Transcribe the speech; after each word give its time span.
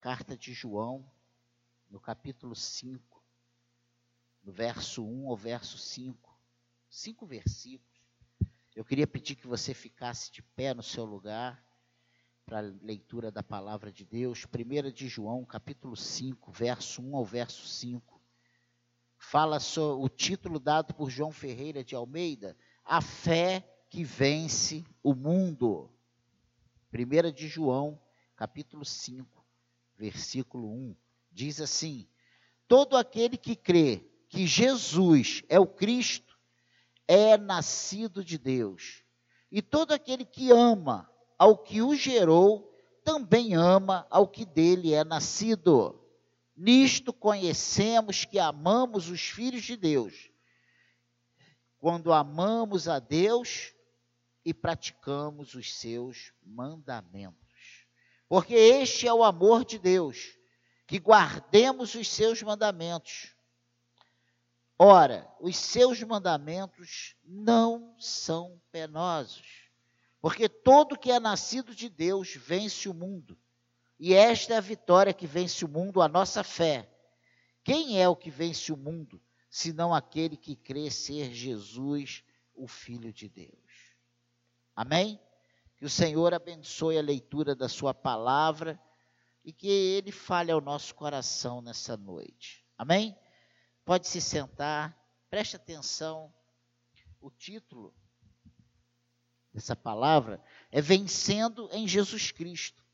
carta 0.00 0.34
de 0.34 0.54
João, 0.54 1.04
no 1.90 2.00
capítulo 2.00 2.56
5, 2.56 3.22
do 4.42 4.50
verso 4.50 5.04
1 5.04 5.28
ao 5.28 5.36
verso 5.36 5.76
5. 5.76 6.40
Cinco 6.88 7.26
versículos. 7.26 8.00
Eu 8.74 8.82
queria 8.82 9.06
pedir 9.06 9.36
que 9.36 9.46
você 9.46 9.74
ficasse 9.74 10.32
de 10.32 10.42
pé 10.42 10.72
no 10.72 10.82
seu 10.82 11.04
lugar 11.04 11.62
para 12.46 12.60
a 12.60 12.72
leitura 12.82 13.30
da 13.30 13.42
palavra 13.42 13.92
de 13.92 14.06
Deus. 14.06 14.46
1 14.46 14.90
de 14.90 15.06
João, 15.06 15.44
capítulo 15.44 15.94
5, 15.94 16.50
verso 16.50 17.02
1 17.02 17.16
ao 17.16 17.24
verso 17.24 17.66
5. 17.66 18.18
Fala 19.18 19.60
sobre 19.60 20.02
o 20.02 20.08
título 20.08 20.58
dado 20.58 20.94
por 20.94 21.10
João 21.10 21.30
Ferreira 21.30 21.84
de 21.84 21.94
Almeida, 21.94 22.56
A 22.82 23.02
Fé 23.02 23.84
que 23.90 24.02
Vence 24.02 24.82
o 25.02 25.14
Mundo. 25.14 25.90
1 26.90 27.32
de 27.32 27.46
João, 27.46 28.00
capítulo 28.34 28.84
5, 28.84 29.39
versículo 30.00 30.66
1, 30.72 30.96
diz 31.30 31.60
assim: 31.60 32.08
Todo 32.66 32.96
aquele 32.96 33.36
que 33.36 33.54
crê 33.54 34.02
que 34.30 34.46
Jesus 34.46 35.42
é 35.46 35.60
o 35.60 35.66
Cristo 35.66 36.38
é 37.06 37.36
nascido 37.36 38.24
de 38.24 38.38
Deus. 38.38 39.04
E 39.52 39.60
todo 39.60 39.92
aquele 39.92 40.24
que 40.24 40.50
ama 40.50 41.10
ao 41.38 41.58
que 41.58 41.82
o 41.82 41.94
gerou, 41.94 42.74
também 43.04 43.54
ama 43.54 44.06
ao 44.08 44.26
que 44.26 44.46
dele 44.46 44.94
é 44.94 45.04
nascido. 45.04 46.00
Nisto 46.56 47.12
conhecemos 47.12 48.24
que 48.24 48.38
amamos 48.38 49.10
os 49.10 49.20
filhos 49.20 49.64
de 49.64 49.76
Deus, 49.76 50.30
quando 51.78 52.12
amamos 52.12 52.88
a 52.88 52.98
Deus 52.98 53.74
e 54.44 54.54
praticamos 54.54 55.54
os 55.54 55.74
seus 55.74 56.32
mandamentos. 56.42 57.49
Porque 58.30 58.54
este 58.54 59.06
é 59.06 59.12
o 59.12 59.22
amor 59.22 59.62
de 59.62 59.78
Deus, 59.78 60.38
que 60.86 60.98
guardemos 60.98 61.94
os 61.94 62.08
seus 62.08 62.42
mandamentos. 62.42 63.36
Ora, 64.78 65.30
os 65.38 65.54
seus 65.58 66.02
mandamentos 66.02 67.14
não 67.22 67.94
são 67.98 68.58
penosos 68.72 69.60
porque 70.20 70.48
todo 70.48 70.98
que 70.98 71.10
é 71.10 71.18
nascido 71.18 71.74
de 71.74 71.88
Deus 71.88 72.34
vence 72.34 72.88
o 72.88 72.94
mundo. 72.94 73.38
E 73.98 74.14
esta 74.14 74.54
é 74.54 74.56
a 74.58 74.60
vitória 74.60 75.14
que 75.14 75.26
vence 75.26 75.64
o 75.64 75.68
mundo, 75.68 76.02
a 76.02 76.08
nossa 76.08 76.44
fé. 76.44 76.88
Quem 77.64 78.00
é 78.00 78.08
o 78.08 78.16
que 78.16 78.30
vence 78.30 78.72
o 78.72 78.76
mundo, 78.76 79.20
senão 79.50 79.94
aquele 79.94 80.36
que 80.36 80.54
crê 80.54 80.90
ser 80.90 81.32
Jesus, 81.32 82.22
o 82.54 82.66
Filho 82.66 83.12
de 83.12 83.28
Deus? 83.28 83.94
Amém? 84.76 85.18
Que 85.80 85.86
o 85.86 85.90
Senhor 85.90 86.34
abençoe 86.34 86.98
a 86.98 87.02
leitura 87.02 87.56
da 87.56 87.66
Sua 87.66 87.94
palavra 87.94 88.78
e 89.42 89.50
que 89.50 89.66
Ele 89.66 90.12
fale 90.12 90.52
ao 90.52 90.60
nosso 90.60 90.94
coração 90.94 91.62
nessa 91.62 91.96
noite. 91.96 92.62
Amém? 92.76 93.18
Pode 93.82 94.06
se 94.06 94.20
sentar, 94.20 94.94
preste 95.30 95.56
atenção. 95.56 96.30
O 97.18 97.30
título 97.30 97.94
dessa 99.54 99.74
palavra 99.74 100.44
é 100.70 100.82
vencendo 100.82 101.66
em 101.72 101.88
Jesus 101.88 102.30
Cristo. 102.30 102.84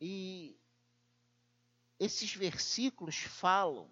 E 0.00 0.56
esses 1.98 2.32
versículos 2.32 3.16
falam, 3.16 3.90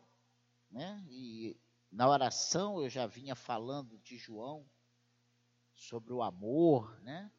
né? 0.70 1.04
E 1.10 1.56
na 1.90 2.08
oração 2.08 2.82
eu 2.82 2.88
já 2.88 3.06
vinha 3.06 3.34
falando 3.34 3.98
de 3.98 4.16
João 4.16 4.64
sobre 5.74 6.12
o 6.12 6.22
amor, 6.22 7.00
né? 7.02 7.30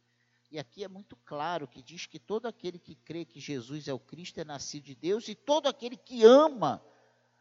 E 0.52 0.58
aqui 0.58 0.84
é 0.84 0.88
muito 0.88 1.16
claro 1.18 1.68
que 1.68 1.82
diz 1.82 2.08
que 2.08 2.18
todo 2.18 2.48
aquele 2.48 2.80
que 2.80 2.96
crê 2.96 3.24
que 3.24 3.40
Jesus 3.40 3.88
é 3.88 3.94
o 3.94 4.00
Cristo 4.00 4.40
é 4.40 4.44
nascido 4.44 4.86
de 4.86 4.96
Deus 4.96 5.28
e 5.28 5.36
todo 5.36 5.68
aquele 5.68 5.96
que 5.96 6.24
ama 6.24 6.84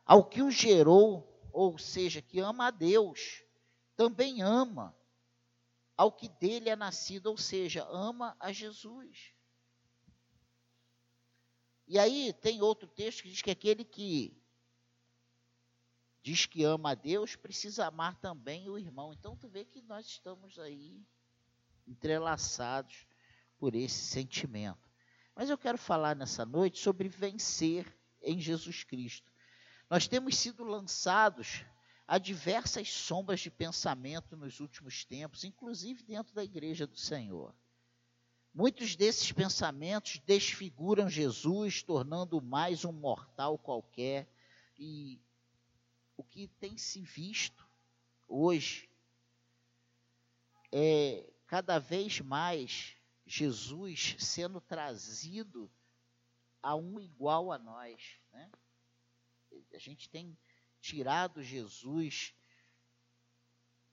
ao 0.04 0.24
que 0.24 0.42
o 0.42 0.50
gerou 0.50 1.38
ou 1.52 1.76
seja, 1.78 2.22
que 2.22 2.38
ama 2.38 2.68
a 2.68 2.70
Deus, 2.70 3.42
também 3.97 4.42
ama 4.42 4.97
ao 5.97 6.12
que 6.12 6.28
dele 6.28 6.68
é 6.68 6.76
nascido, 6.76 7.26
ou 7.26 7.36
seja, 7.36 7.84
ama 7.91 8.36
a 8.38 8.52
Jesus. 8.52 9.32
E 11.88 11.98
aí 11.98 12.32
tem 12.32 12.62
outro 12.62 12.86
texto 12.86 13.22
que 13.22 13.30
diz 13.30 13.42
que 13.42 13.50
aquele 13.50 13.84
que 13.84 14.41
diz 16.28 16.44
que 16.44 16.62
ama 16.62 16.91
a 16.91 16.94
Deus 16.94 17.37
precisa 17.37 17.87
amar 17.87 18.15
também 18.16 18.69
o 18.69 18.78
irmão. 18.78 19.15
Então 19.15 19.34
tu 19.34 19.49
vê 19.49 19.65
que 19.65 19.81
nós 19.81 20.05
estamos 20.05 20.59
aí 20.59 21.03
entrelaçados 21.87 23.06
por 23.59 23.75
esse 23.75 23.97
sentimento. 23.97 24.91
Mas 25.34 25.49
eu 25.49 25.56
quero 25.56 25.78
falar 25.78 26.15
nessa 26.15 26.44
noite 26.44 26.81
sobre 26.81 27.09
vencer 27.09 27.91
em 28.21 28.39
Jesus 28.39 28.84
Cristo. 28.84 29.33
Nós 29.89 30.06
temos 30.06 30.37
sido 30.37 30.65
lançados 30.65 31.65
a 32.06 32.19
diversas 32.19 32.93
sombras 32.93 33.41
de 33.41 33.50
pensamento 33.50 34.37
nos 34.37 34.60
últimos 34.60 35.06
tempos, 35.06 35.45
inclusive 35.45 36.03
dentro 36.03 36.34
da 36.34 36.45
igreja 36.45 36.87
do 36.87 36.99
Senhor. 36.99 37.55
Muitos 38.53 38.95
desses 38.97 39.33
pensamentos 39.33 40.21
desfiguram 40.27 41.09
Jesus, 41.09 41.83
tornando 41.83 42.39
mais 42.43 42.84
um 42.84 42.93
mortal 42.93 43.56
qualquer. 43.56 44.28
E 44.78 45.19
o 46.18 46.24
que 46.24 46.48
tem 46.60 46.76
se 46.76 47.00
visto 47.00 47.64
hoje 48.26 48.90
é 50.72 51.32
cada 51.46 51.78
vez 51.78 52.20
mais 52.20 52.96
Jesus 53.24 54.16
sendo 54.18 54.60
trazido 54.60 55.70
a 56.60 56.74
um 56.74 56.98
igual 56.98 57.52
a 57.52 57.58
nós. 57.58 58.20
Né? 58.32 58.50
A 59.72 59.78
gente 59.78 60.10
tem 60.10 60.36
tirado 60.80 61.42
Jesus 61.42 62.34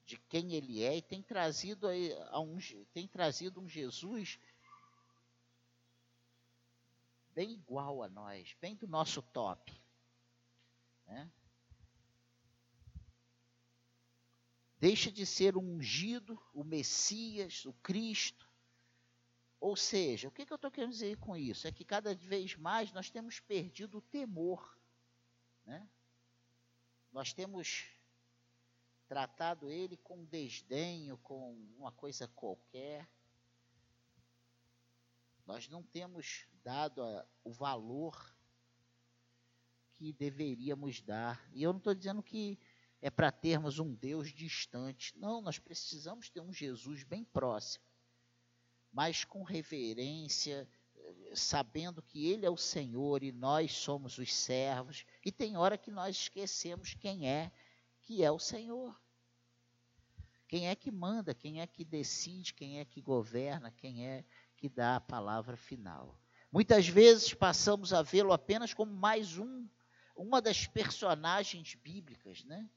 de 0.06 0.18
quem 0.18 0.54
ele 0.54 0.84
é 0.84 0.98
e 0.98 1.02
tem 1.02 1.22
trazido 1.22 1.88
a 2.30 2.40
um, 2.40 2.58
tem 2.92 3.08
trazido 3.08 3.62
um 3.62 3.70
Jesus 3.70 4.40
bem 7.36 7.52
igual 7.52 8.02
a 8.02 8.10
nós, 8.10 8.56
bem 8.60 8.76
do 8.76 8.88
nosso 8.88 9.22
top. 9.22 9.72
Né? 11.06 11.30
Deixa 14.88 15.12
de 15.12 15.26
ser 15.26 15.56
o 15.56 15.60
ungido, 15.60 16.40
o 16.54 16.64
Messias, 16.64 17.66
o 17.66 17.74
Cristo. 17.74 18.48
Ou 19.60 19.76
seja, 19.76 20.28
o 20.28 20.32
que, 20.32 20.46
que 20.46 20.54
eu 20.54 20.58
estou 20.58 20.70
querendo 20.70 20.92
dizer 20.92 21.18
com 21.18 21.36
isso? 21.36 21.68
É 21.68 21.72
que 21.72 21.84
cada 21.84 22.14
vez 22.14 22.56
mais 22.56 22.92
nós 22.92 23.10
temos 23.10 23.40
perdido 23.40 23.98
o 23.98 24.02
temor 24.02 24.76
né? 25.66 25.88
Nós 27.12 27.34
temos 27.34 27.88
tratado 29.08 29.70
ele 29.70 29.98
com 29.98 30.26
desdenho, 30.26 31.18
com 31.18 31.54
uma 31.78 31.92
coisa 31.92 32.28
qualquer. 32.28 33.10
Nós 35.46 35.68
não 35.68 35.82
temos 35.84 36.48
dado 36.64 37.04
a, 37.04 37.26
o 37.44 37.52
valor 37.52 38.36
que 39.94 40.12
deveríamos 40.14 41.02
dar. 41.02 41.48
E 41.54 41.64
eu 41.64 41.72
não 41.72 41.78
estou 41.78 41.96
dizendo 41.96 42.22
que 42.22 42.60
é 43.06 43.10
para 43.12 43.32
termos 43.32 43.78
um 43.78 43.94
Deus 43.94 44.34
distante. 44.34 45.16
Não, 45.16 45.40
nós 45.40 45.60
precisamos 45.60 46.28
ter 46.28 46.42
um 46.42 46.52
Jesus 46.52 47.04
bem 47.04 47.24
próximo, 47.24 47.86
mas 48.92 49.24
com 49.24 49.44
reverência, 49.44 50.68
sabendo 51.36 52.02
que 52.02 52.26
Ele 52.26 52.48
é 52.48 52.50
o 52.50 52.58
Senhor 52.58 53.22
e 53.22 53.32
nós 53.32 53.74
somos 53.74 54.18
os 54.18 54.34
servos, 54.34 55.06
e 55.24 55.32
tem 55.32 55.56
hora 55.56 55.78
que 55.78 55.92
nós 55.92 56.16
esquecemos 56.16 56.96
quem 56.96 57.30
é 57.30 57.52
que 58.02 58.24
é 58.24 58.32
o 58.32 58.40
Senhor. 58.40 59.00
Quem 60.48 60.68
é 60.68 60.76
que 60.76 60.90
manda, 60.90 61.36
quem 61.36 61.62
é 61.62 61.68
que 61.68 61.86
decide, 61.86 62.56
quem 62.56 62.80
é 62.80 62.86
que 62.86 63.02
governa, 63.02 63.70
quem 63.70 64.08
é 64.08 64.26
que 64.58 64.68
dá 64.68 64.96
a 64.96 65.02
palavra 65.02 65.56
final. 65.56 66.20
Muitas 66.52 66.88
vezes 66.88 67.36
passamos 67.36 67.94
a 67.94 68.02
vê-lo 68.02 68.34
apenas 68.34 68.74
como 68.74 68.92
mais 68.92 69.38
um, 69.38 69.70
uma 70.16 70.42
das 70.42 70.66
personagens 70.66 71.76
bíblicas, 71.76 72.44
né? 72.46 72.68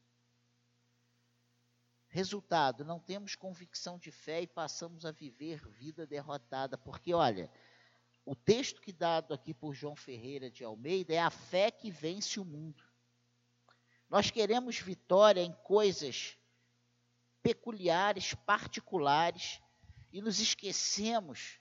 Resultado, 2.19 2.85
não 2.85 2.99
temos 2.99 3.37
convicção 3.37 3.97
de 3.97 4.11
fé 4.11 4.43
e 4.43 4.47
passamos 4.49 5.07
a 5.07 5.13
viver 5.13 5.65
vida 5.69 6.05
derrotada, 6.05 6.77
porque 6.77 7.15
olha, 7.15 7.49
o 8.27 8.35
texto 8.35 8.81
que 8.81 8.93
dado 8.93 9.33
aqui 9.33 9.55
por 9.55 9.73
João 9.73 9.95
Ferreira 9.95 10.51
de 10.51 10.65
Almeida 10.65 11.15
é 11.15 11.21
a 11.21 11.31
fé 11.31 11.71
que 11.71 11.93
vence 11.93 12.41
o 12.41 12.45
mundo. 12.45 12.83
Nós 14.11 14.33
queremos 14.33 14.81
vitória 14.81 15.43
em 15.43 15.53
coisas 15.63 16.37
peculiares, 17.41 18.35
particulares, 18.35 19.63
e 20.13 20.21
nos 20.21 20.41
esquecemos 20.41 21.61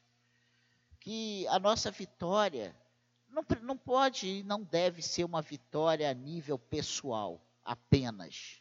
que 1.00 1.48
a 1.50 1.60
nossa 1.60 1.92
vitória 1.92 2.76
não, 3.30 3.44
não 3.62 3.78
pode 3.78 4.28
e 4.28 4.44
não 4.44 4.64
deve 4.64 5.04
ser 5.04 5.24
uma 5.24 5.44
vitória 5.44 6.10
a 6.10 6.16
nível 6.16 6.58
pessoal 6.58 7.46
apenas. 7.64 8.60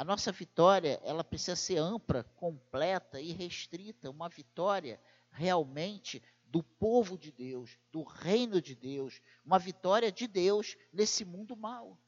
A 0.00 0.04
nossa 0.04 0.32
vitória, 0.32 0.98
ela 1.04 1.22
precisa 1.22 1.54
ser 1.54 1.76
ampla, 1.76 2.24
completa 2.36 3.20
e 3.20 3.32
restrita, 3.32 4.08
uma 4.08 4.30
vitória 4.30 4.98
realmente 5.30 6.22
do 6.46 6.62
povo 6.62 7.18
de 7.18 7.30
Deus, 7.30 7.78
do 7.92 8.02
reino 8.02 8.62
de 8.62 8.74
Deus, 8.74 9.20
uma 9.44 9.58
vitória 9.58 10.10
de 10.10 10.26
Deus 10.26 10.74
nesse 10.90 11.22
mundo 11.22 11.54
mau. 11.54 11.98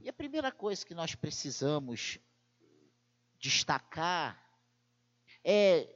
E 0.00 0.08
a 0.08 0.12
primeira 0.12 0.50
coisa 0.50 0.84
que 0.84 0.96
nós 0.96 1.14
precisamos 1.14 2.18
destacar 3.38 4.44
é 5.44 5.88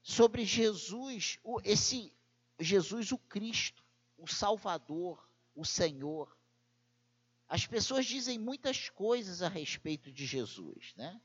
sobre 0.00 0.46
Jesus, 0.46 1.38
esse 1.62 2.10
Jesus 2.58 3.12
o 3.12 3.18
Cristo, 3.18 3.84
o 4.16 4.26
Salvador, 4.26 5.28
o 5.54 5.62
Senhor. 5.62 6.39
As 7.50 7.66
pessoas 7.66 8.06
dizem 8.06 8.38
muitas 8.38 8.88
coisas 8.88 9.42
a 9.42 9.48
respeito 9.48 10.12
de 10.12 10.24
Jesus, 10.24 10.94
né? 10.94 11.20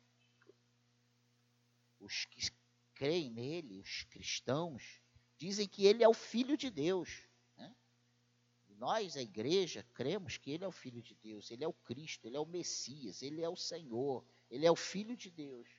Os 1.99 2.25
que 2.25 2.49
creem 2.95 3.29
nele, 3.29 3.79
os 3.79 4.01
cristãos, 4.05 4.99
dizem 5.37 5.67
que 5.67 5.85
ele 5.85 6.03
é 6.03 6.09
o 6.09 6.15
Filho 6.15 6.57
de 6.57 6.71
Deus. 6.71 7.27
Né? 7.55 7.75
Nós, 8.69 9.15
a 9.15 9.21
igreja, 9.21 9.85
cremos 9.93 10.35
que 10.35 10.49
ele 10.49 10.63
é 10.63 10.67
o 10.67 10.71
Filho 10.71 10.99
de 10.99 11.13
Deus, 11.13 11.51
ele 11.51 11.63
é 11.63 11.67
o 11.67 11.73
Cristo, 11.73 12.25
ele 12.25 12.37
é 12.37 12.39
o 12.39 12.45
Messias, 12.47 13.21
ele 13.21 13.43
é 13.43 13.49
o 13.49 13.55
Senhor, 13.55 14.25
ele 14.49 14.65
é 14.65 14.71
o 14.71 14.75
Filho 14.75 15.15
de 15.15 15.29
Deus. 15.29 15.69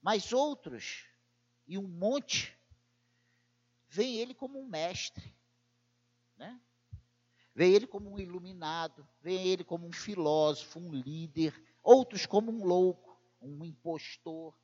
Mas 0.00 0.32
outros, 0.32 1.04
e 1.66 1.76
um 1.76 1.88
monte, 1.88 2.56
veem 3.88 4.18
ele 4.18 4.34
como 4.34 4.60
um 4.60 4.68
mestre, 4.68 5.34
né? 6.36 6.60
Vê 7.54 7.70
ele 7.70 7.86
como 7.86 8.10
um 8.10 8.18
iluminado, 8.18 9.06
vê 9.20 9.34
ele 9.34 9.62
como 9.62 9.86
um 9.86 9.92
filósofo, 9.92 10.78
um 10.78 10.92
líder, 10.92 11.54
outros 11.82 12.24
como 12.24 12.50
um 12.50 12.64
louco, 12.64 13.20
um 13.40 13.64
impostor. 13.64 14.56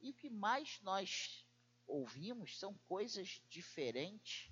E 0.00 0.10
o 0.10 0.14
que 0.14 0.30
mais 0.30 0.80
nós 0.82 1.44
ouvimos 1.86 2.58
são 2.58 2.74
coisas 2.86 3.42
diferentes 3.48 4.50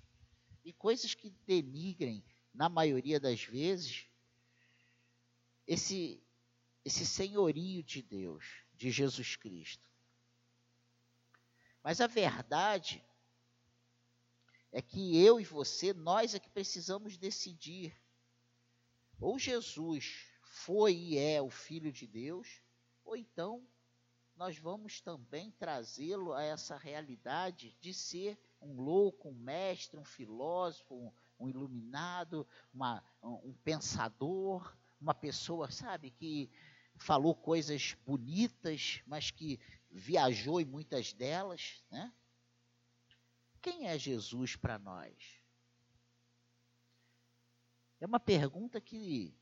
e 0.63 0.73
coisas 0.73 1.13
que 1.13 1.29
denigrem, 1.45 2.23
na 2.53 2.69
maioria 2.69 3.19
das 3.19 3.43
vezes, 3.43 4.07
esse, 5.67 6.23
esse 6.83 7.05
senhorio 7.05 7.83
de 7.83 8.01
Deus, 8.01 8.45
de 8.73 8.89
Jesus 8.91 9.35
Cristo. 9.35 9.89
Mas 11.83 12.01
a 12.01 12.07
verdade 12.07 13.03
é 14.75 14.81
que 14.81 15.23
eu 15.23 15.39
e 15.39 15.45
você, 15.45 15.93
nós 15.93 16.35
é 16.35 16.39
que 16.39 16.49
precisamos 16.49 17.17
decidir. 17.17 17.97
Ou 19.21 19.39
Jesus 19.39 20.27
foi 20.41 20.93
e 20.93 21.17
é 21.17 21.41
o 21.41 21.49
Filho 21.49 21.93
de 21.93 22.05
Deus, 22.05 22.61
ou 23.05 23.15
então 23.15 23.65
nós 24.35 24.57
vamos 24.57 24.99
também 24.99 25.49
trazê-lo 25.51 26.33
a 26.33 26.43
essa 26.43 26.75
realidade 26.75 27.77
de 27.79 27.93
ser 27.93 28.37
um 28.61 28.73
louco, 28.81 29.29
um 29.29 29.33
mestre, 29.33 29.97
um 29.97 30.03
filósofo, 30.03 30.93
um, 30.93 31.11
um 31.39 31.47
iluminado, 31.47 32.45
uma, 32.73 33.01
um, 33.23 33.51
um 33.51 33.53
pensador, 33.63 34.75
uma 34.99 35.13
pessoa, 35.13 35.71
sabe, 35.71 36.11
que 36.11 36.51
falou 36.97 37.33
coisas 37.33 37.95
bonitas, 38.05 39.01
mas 39.07 39.31
que 39.31 39.57
viajou 39.89 40.59
em 40.59 40.65
muitas 40.65 41.13
delas, 41.13 41.81
né? 41.89 42.11
Quem 43.65 43.87
é 43.87 43.97
Jesus 43.97 44.55
para 44.55 44.77
nós? 44.77 45.41
É 47.99 48.05
uma 48.05 48.19
pergunta 48.19 48.79
que 48.79 49.35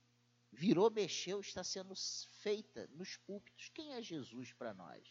virou, 0.50 0.90
mexeu, 0.90 1.42
está 1.42 1.62
sendo 1.62 1.94
feita 2.40 2.88
nos 2.94 3.18
púlpitos. 3.18 3.68
Quem 3.74 3.96
é 3.96 4.02
Jesus 4.02 4.54
para 4.54 4.74
nós? 4.74 5.06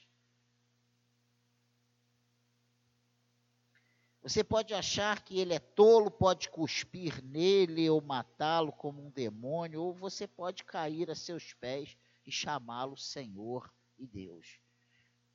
Você 4.23 4.43
pode 4.43 4.73
achar 4.73 5.23
que 5.23 5.39
ele 5.39 5.53
é 5.53 5.59
tolo, 5.59 6.11
pode 6.11 6.49
cuspir 6.49 7.23
nele 7.23 7.91
ou 7.91 8.01
matá-lo 8.01 8.73
como 8.73 9.05
um 9.05 9.11
demônio, 9.11 9.83
ou 9.83 9.93
você 9.93 10.27
pode 10.27 10.65
cair 10.65 11.11
a 11.11 11.15
seus 11.15 11.53
pés 11.53 11.99
e 12.25 12.33
chamá-lo 12.33 12.97
Senhor 12.97 13.71
e 13.99 14.07
Deus. 14.07 14.59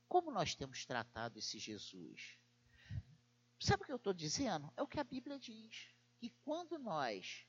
Como 0.09 0.31
nós 0.31 0.55
temos 0.55 0.83
tratado 0.83 1.37
esse 1.37 1.59
Jesus? 1.59 2.36
Sabe 3.67 3.83
o 3.83 3.85
que 3.85 3.91
eu 3.91 3.97
estou 3.97 4.13
dizendo? 4.13 4.71
É 4.77 4.81
o 4.81 4.87
que 4.87 4.97
a 4.97 5.03
Bíblia 5.03 5.37
diz. 5.37 5.89
Que 6.15 6.29
quando 6.45 6.79
nós 6.79 7.45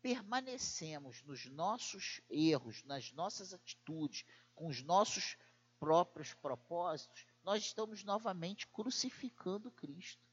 permanecemos 0.00 1.22
nos 1.24 1.44
nossos 1.50 2.22
erros, 2.30 2.82
nas 2.84 3.12
nossas 3.12 3.52
atitudes, 3.52 4.24
com 4.54 4.68
os 4.68 4.82
nossos 4.82 5.36
próprios 5.78 6.32
propósitos, 6.32 7.26
nós 7.44 7.62
estamos 7.62 8.02
novamente 8.02 8.66
crucificando 8.68 9.70
Cristo. 9.70 10.26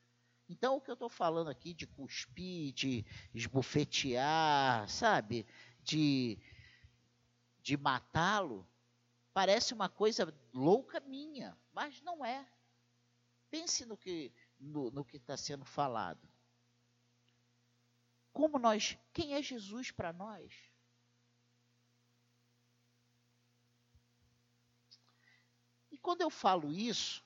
Então, 0.48 0.78
o 0.78 0.82
que 0.82 0.90
eu 0.90 0.94
estou 0.94 1.10
falando 1.10 1.50
aqui 1.50 1.74
de 1.74 1.86
cuspir, 1.86 2.72
de 2.72 3.06
esbufetear, 3.36 4.88
sabe, 4.88 5.46
de, 5.84 6.40
de 7.62 7.76
matá-lo, 7.76 8.66
parece 9.34 9.74
uma 9.74 9.90
coisa 9.90 10.34
louca 10.54 11.02
minha, 11.02 11.58
mas 11.74 12.02
não 12.02 12.24
é. 12.24 12.48
Pense 13.52 13.86
no 13.86 13.98
que 13.98 14.32
no, 14.60 14.92
no 14.92 15.06
que 15.06 15.18
está 15.18 15.38
sendo 15.38 15.66
falado. 15.66 16.28
Como 18.34 18.60
nós, 18.60 18.98
quem 19.14 19.34
é 19.34 19.42
Jesus 19.42 19.92
para 19.92 20.14
nós? 20.14 20.54
E 25.92 25.98
quando 25.98 26.22
eu 26.22 26.30
falo 26.30 26.72
isso, 26.72 27.24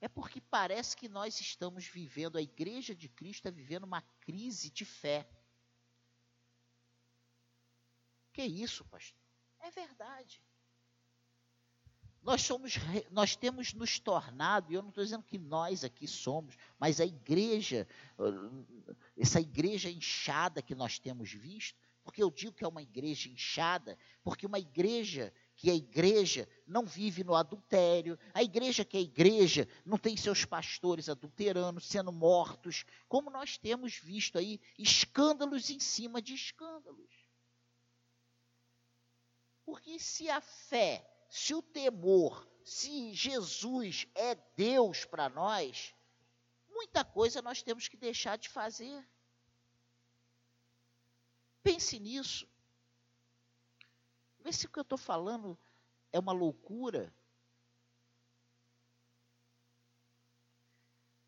é 0.00 0.08
porque 0.08 0.40
parece 0.40 0.96
que 0.96 1.08
nós 1.08 1.40
estamos 1.40 1.86
vivendo, 1.86 2.36
a 2.36 2.42
igreja 2.42 2.94
de 2.94 3.08
Cristo 3.08 3.46
está 3.46 3.50
vivendo 3.50 3.84
uma 3.84 4.02
crise 4.20 4.70
de 4.70 4.84
fé. 4.84 5.26
Que 8.32 8.42
isso, 8.42 8.84
pastor? 8.86 9.18
É 9.60 9.70
verdade. 9.70 10.42
Nós 12.24 12.40
somos, 12.40 12.76
nós 13.10 13.36
temos 13.36 13.74
nos 13.74 13.98
tornado, 13.98 14.72
e 14.72 14.74
eu 14.74 14.80
não 14.80 14.88
estou 14.88 15.04
dizendo 15.04 15.22
que 15.22 15.38
nós 15.38 15.84
aqui 15.84 16.08
somos, 16.08 16.56
mas 16.78 16.98
a 16.98 17.04
igreja, 17.04 17.86
essa 19.14 19.38
igreja 19.38 19.90
inchada 19.90 20.62
que 20.62 20.74
nós 20.74 20.98
temos 20.98 21.30
visto, 21.30 21.78
porque 22.02 22.22
eu 22.22 22.30
digo 22.30 22.52
que 22.52 22.64
é 22.64 22.68
uma 22.68 22.82
igreja 22.82 23.28
inchada, 23.28 23.98
porque 24.22 24.46
uma 24.46 24.58
igreja 24.58 25.32
que 25.54 25.68
é 25.68 25.74
igreja 25.74 26.48
não 26.66 26.86
vive 26.86 27.22
no 27.22 27.34
adultério, 27.34 28.18
a 28.32 28.42
igreja 28.42 28.86
que 28.86 28.96
é 28.96 29.00
igreja 29.00 29.68
não 29.84 29.98
tem 29.98 30.16
seus 30.16 30.46
pastores 30.46 31.10
adulterando, 31.10 31.78
sendo 31.78 32.10
mortos, 32.10 32.86
como 33.06 33.28
nós 33.28 33.58
temos 33.58 33.96
visto 33.96 34.38
aí 34.38 34.58
escândalos 34.78 35.68
em 35.68 35.78
cima 35.78 36.22
de 36.22 36.34
escândalos. 36.34 37.12
Porque 39.64 39.98
se 39.98 40.30
a 40.30 40.40
fé 40.40 41.13
se 41.34 41.52
o 41.52 41.60
temor, 41.60 42.48
se 42.62 43.12
Jesus 43.12 44.06
é 44.14 44.36
Deus 44.56 45.04
para 45.04 45.28
nós, 45.28 45.92
muita 46.70 47.04
coisa 47.04 47.42
nós 47.42 47.60
temos 47.60 47.88
que 47.88 47.96
deixar 47.96 48.38
de 48.38 48.48
fazer. 48.48 49.04
Pense 51.60 51.98
nisso. 51.98 52.48
Vê 54.44 54.52
se 54.52 54.66
o 54.66 54.68
que 54.70 54.78
eu 54.78 54.84
estou 54.84 54.96
falando 54.96 55.58
é 56.12 56.20
uma 56.20 56.30
loucura. 56.30 57.12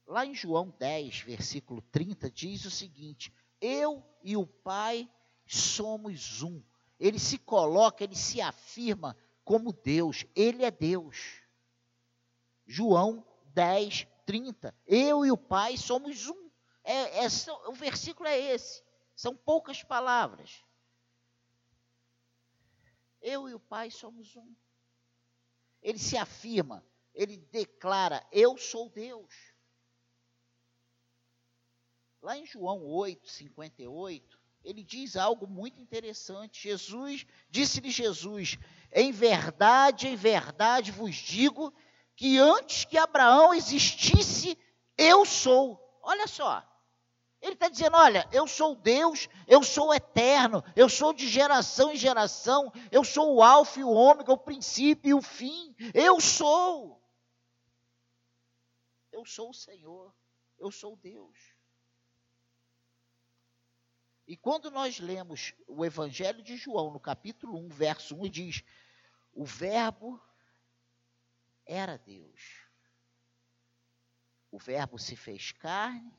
Lá 0.06 0.24
em 0.24 0.36
João 0.36 0.70
10, 0.78 1.22
versículo 1.22 1.82
30, 1.82 2.30
diz 2.30 2.64
o 2.64 2.70
seguinte: 2.70 3.34
Eu 3.60 4.06
e 4.22 4.36
o 4.36 4.46
Pai 4.46 5.10
somos 5.44 6.42
um. 6.42 6.62
Ele 6.96 7.18
se 7.18 7.38
coloca, 7.38 8.04
ele 8.04 8.14
se 8.14 8.40
afirma 8.40 9.16
como 9.46 9.72
Deus, 9.72 10.26
Ele 10.34 10.64
é 10.64 10.72
Deus. 10.72 11.40
João 12.66 13.24
10, 13.54 14.08
30. 14.26 14.74
Eu 14.84 15.24
e 15.24 15.30
o 15.30 15.36
Pai 15.36 15.76
somos 15.76 16.26
um. 16.26 16.50
É, 16.82 17.24
é, 17.24 17.28
o 17.68 17.72
versículo 17.72 18.28
é 18.28 18.36
esse. 18.36 18.82
São 19.14 19.36
poucas 19.36 19.84
palavras. 19.84 20.64
Eu 23.22 23.48
e 23.48 23.54
o 23.54 23.60
Pai 23.60 23.88
somos 23.88 24.34
um. 24.34 24.52
Ele 25.80 25.98
se 26.00 26.16
afirma, 26.16 26.84
ele 27.14 27.36
declara: 27.36 28.26
Eu 28.32 28.58
sou 28.58 28.90
Deus. 28.90 29.32
Lá 32.20 32.36
em 32.36 32.44
João 32.44 32.84
8, 32.84 33.30
58, 33.30 34.40
ele 34.64 34.82
diz 34.82 35.14
algo 35.14 35.46
muito 35.46 35.80
interessante. 35.80 36.64
Jesus, 36.68 37.24
disse-lhe 37.48 37.90
Jesus: 37.90 38.58
Em 38.98 39.12
verdade, 39.12 40.08
em 40.08 40.16
verdade 40.16 40.90
vos 40.90 41.14
digo 41.14 41.70
que 42.16 42.38
antes 42.38 42.86
que 42.86 42.96
Abraão 42.96 43.52
existisse, 43.52 44.58
eu 44.96 45.26
sou. 45.26 45.78
Olha 46.02 46.26
só. 46.26 46.66
Ele 47.42 47.52
está 47.52 47.68
dizendo: 47.68 47.94
olha, 47.94 48.26
eu 48.32 48.46
sou 48.46 48.74
Deus, 48.74 49.28
eu 49.46 49.62
sou 49.62 49.92
eterno, 49.92 50.64
eu 50.74 50.88
sou 50.88 51.12
de 51.12 51.28
geração 51.28 51.92
em 51.92 51.96
geração, 51.96 52.72
eu 52.90 53.04
sou 53.04 53.34
o 53.34 53.42
Alfa 53.42 53.80
e 53.80 53.84
o 53.84 53.90
Ômega, 53.90 54.32
o 54.32 54.38
princípio 54.38 55.10
e 55.10 55.12
o 55.12 55.20
fim. 55.20 55.76
Eu 55.92 56.18
sou. 56.18 56.98
Eu 59.12 59.26
sou 59.26 59.50
o 59.50 59.54
Senhor, 59.54 60.10
eu 60.58 60.70
sou 60.70 60.96
Deus. 60.96 61.54
E 64.26 64.38
quando 64.38 64.70
nós 64.70 64.98
lemos 64.98 65.52
o 65.68 65.84
Evangelho 65.84 66.42
de 66.42 66.56
João, 66.56 66.90
no 66.90 66.98
capítulo 66.98 67.58
1, 67.58 67.68
verso 67.68 68.16
1, 68.16 68.30
diz: 68.30 68.64
O 69.36 69.44
Verbo 69.44 70.20
era 71.64 71.96
Deus. 71.96 72.66
O 74.50 74.58
Verbo 74.58 74.98
se 74.98 75.14
fez 75.14 75.52
carne 75.52 76.12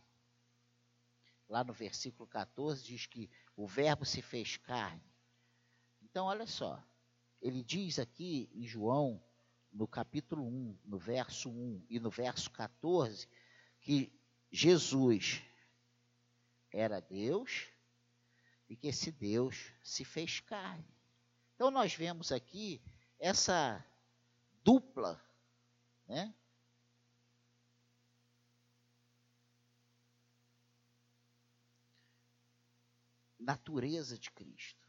Lá 1.50 1.63
no 1.63 1.71
versículo 1.71 2.27
14 2.27 2.83
diz 2.83 3.05
que 3.05 3.29
o 3.55 3.65
Verbo 3.65 4.05
se 4.05 4.21
fez 4.21 4.57
carne. 4.57 5.01
Então, 6.01 6.25
olha 6.25 6.45
só. 6.45 6.83
Ele 7.41 7.63
diz 7.63 8.00
aqui 8.00 8.50
em 8.53 8.67
João, 8.67 9.24
no 9.71 9.88
capítulo 9.88 10.45
1, 10.45 10.77
no 10.83 10.97
verso 10.97 11.50
1 11.50 11.86
e 11.89 12.00
no 12.00 12.09
verso 12.09 12.51
14, 12.51 13.27
que 13.79 14.12
Jesus 14.51 15.41
era 16.71 17.00
Deus 17.00 17.67
e 18.67 18.75
que 18.75 18.88
esse 18.88 19.12
Deus 19.12 19.71
se 19.81 20.03
fez 20.03 20.39
carne. 20.41 20.86
Então, 21.55 21.71
nós 21.71 21.93
vemos 21.93 22.31
aqui 22.31 22.81
essa 23.19 23.83
dupla, 24.63 25.21
né? 26.07 26.33
natureza 33.39 34.17
de 34.17 34.29
Cristo. 34.31 34.86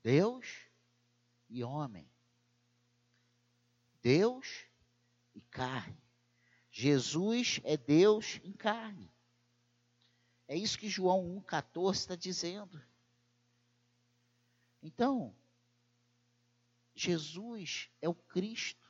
Deus 0.00 0.68
e 1.48 1.64
homem. 1.64 2.08
Deus 4.00 4.64
e 5.34 5.40
carne. 5.40 6.00
Jesus 6.70 7.60
é 7.64 7.76
Deus 7.76 8.40
em 8.44 8.52
carne. 8.52 9.12
É 10.46 10.56
isso 10.56 10.78
que 10.78 10.88
João 10.88 11.42
1,14 11.44 11.94
está 11.94 12.14
dizendo. 12.14 12.80
Então, 14.80 15.34
Jesus 16.96 17.88
é 18.00 18.08
o 18.08 18.14
Cristo 18.14 18.86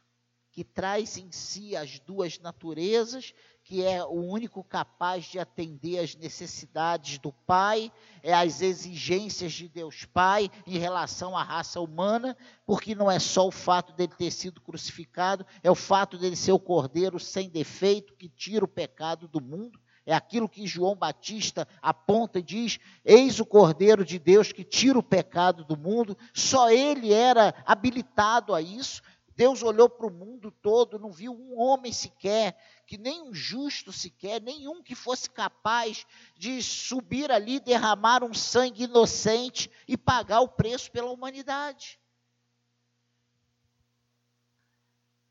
que 0.53 0.65
traz 0.65 1.19
em 1.19 1.31
si 1.31 1.77
as 1.77 1.99
duas 1.99 2.39
naturezas 2.39 3.35
que 3.67 3.85
é 3.85 4.05
o 4.05 4.21
único 4.21 4.63
capaz 4.63 5.25
de 5.25 5.41
atender 5.41 5.99
às 5.99 6.15
necessidades 6.15 7.19
do 7.19 7.33
Pai, 7.33 7.91
é 8.23 8.33
as 8.33 8.63
exigências 8.63 9.53
de 9.53 9.69
Deus 9.69 10.05
Pai 10.05 10.49
em 10.65 10.79
relação 10.79 11.37
à 11.37 11.43
raça 11.43 11.81
humana, 11.81 12.37
porque 12.65 12.95
não 12.95 13.11
é 13.11 13.19
só 13.19 13.45
o 13.45 13.51
fato 13.51 13.93
dele 13.93 14.13
ter 14.17 14.31
sido 14.31 14.61
crucificado, 14.61 15.45
é 15.65 15.71
o 15.71 15.75
fato 15.75 16.17
dele 16.17 16.37
ser 16.37 16.53
o 16.53 16.61
cordeiro 16.61 17.19
sem 17.19 17.49
defeito 17.49 18.15
que 18.15 18.29
tira 18.29 18.65
o 18.65 18.69
pecado 18.69 19.27
do 19.27 19.41
mundo. 19.41 19.81
É 20.07 20.15
aquilo 20.15 20.49
que 20.49 20.67
João 20.67 20.95
Batista 20.95 21.67
aponta 21.83 22.39
e 22.39 22.43
diz: 22.43 22.79
Eis 23.05 23.41
o 23.41 23.45
Cordeiro 23.45 24.05
de 24.05 24.19
Deus 24.19 24.53
que 24.53 24.63
tira 24.63 24.99
o 24.99 25.03
pecado 25.03 25.65
do 25.65 25.77
mundo. 25.77 26.17
Só 26.33 26.71
ele 26.71 27.13
era 27.13 27.53
habilitado 27.67 28.55
a 28.55 28.63
isso. 28.63 29.03
Deus 29.35 29.63
olhou 29.63 29.91
para 29.91 30.07
o 30.07 30.11
mundo 30.11 30.51
todo, 30.51 30.99
não 30.99 31.11
viu 31.11 31.33
um 31.33 31.61
homem 31.61 31.93
sequer 31.93 32.57
que 32.87 32.97
nem 32.97 33.21
um 33.21 33.35
justo 33.35 33.93
sequer, 33.93 34.41
nenhum 34.41 34.81
que 34.81 34.95
fosse 34.95 35.29
capaz 35.29 36.07
de 36.37 36.63
subir 36.63 37.33
ali, 37.33 37.59
derramar 37.59 38.23
um 38.23 38.33
sangue 38.33 38.85
inocente 38.85 39.69
e 39.89 39.97
pagar 39.97 40.41
o 40.41 40.49
preço 40.49 40.91
pela 40.93 41.11
humanidade. 41.11 41.99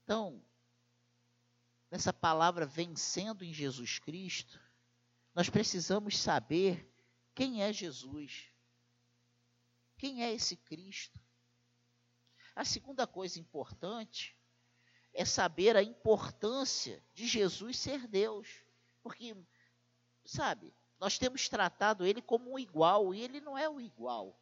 Então, 0.03 0.43
nessa 1.89 2.11
palavra 2.11 2.65
vencendo 2.65 3.43
em 3.43 3.53
Jesus 3.53 3.97
Cristo, 3.99 4.59
nós 5.35 5.49
precisamos 5.49 6.17
saber 6.17 6.89
quem 7.35 7.61
é 7.61 7.73
Jesus. 7.73 8.49
Quem 9.97 10.23
é 10.23 10.33
esse 10.33 10.55
Cristo? 10.55 11.19
A 12.55 12.63
segunda 12.63 13.05
coisa 13.05 13.37
importante 13.37 14.37
é 15.13 15.25
saber 15.25 15.75
a 15.75 15.83
importância 15.83 17.03
de 17.13 17.27
Jesus 17.27 17.77
ser 17.77 18.07
Deus. 18.07 18.63
Porque, 19.03 19.35
sabe, 20.23 20.73
nós 20.97 21.17
temos 21.17 21.49
tratado 21.49 22.05
ele 22.05 22.21
como 22.21 22.53
um 22.53 22.59
igual, 22.59 23.13
e 23.13 23.21
ele 23.21 23.41
não 23.41 23.57
é 23.57 23.67
o 23.67 23.81
igual. 23.81 24.39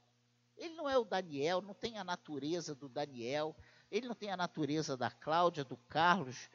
Ele 0.56 0.76
não 0.76 0.88
é 0.88 0.96
o 0.96 1.04
Daniel, 1.04 1.60
não 1.60 1.74
tem 1.74 1.98
a 1.98 2.04
natureza 2.04 2.76
do 2.76 2.88
Daniel, 2.88 3.56
ele 3.90 4.08
não 4.08 4.16
tem 4.16 4.30
a 4.30 4.38
natureza 4.38 4.96
da 4.96 5.10
Cláudia, 5.10 5.64
do 5.64 5.76
Carlos, 5.76 6.50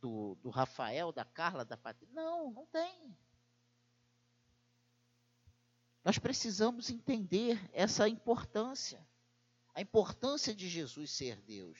do, 0.00 0.36
do 0.42 0.50
Rafael, 0.50 1.12
da 1.12 1.24
Carla, 1.24 1.64
da 1.64 1.76
Patrícia. 1.76 2.12
Não, 2.12 2.50
não 2.50 2.66
tem. 2.66 3.16
Nós 6.04 6.18
precisamos 6.18 6.90
entender 6.90 7.58
essa 7.72 8.06
importância. 8.08 9.04
A 9.74 9.80
importância 9.80 10.54
de 10.54 10.68
Jesus 10.68 11.10
ser 11.10 11.40
Deus. 11.40 11.78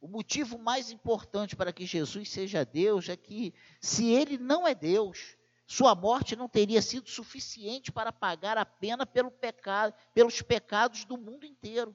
O 0.00 0.08
motivo 0.08 0.58
mais 0.58 0.90
importante 0.90 1.54
para 1.54 1.72
que 1.72 1.86
Jesus 1.86 2.30
seja 2.30 2.64
Deus 2.64 3.08
é 3.08 3.16
que, 3.16 3.54
se 3.80 4.06
ele 4.10 4.38
não 4.38 4.66
é 4.66 4.74
Deus, 4.74 5.36
sua 5.66 5.94
morte 5.94 6.34
não 6.34 6.48
teria 6.48 6.82
sido 6.82 7.08
suficiente 7.08 7.92
para 7.92 8.12
pagar 8.12 8.58
a 8.58 8.66
pena 8.66 9.06
pelo 9.06 9.30
pecado, 9.30 9.94
pelos 10.12 10.42
pecados 10.42 11.04
do 11.04 11.16
mundo 11.16 11.46
inteiro. 11.46 11.94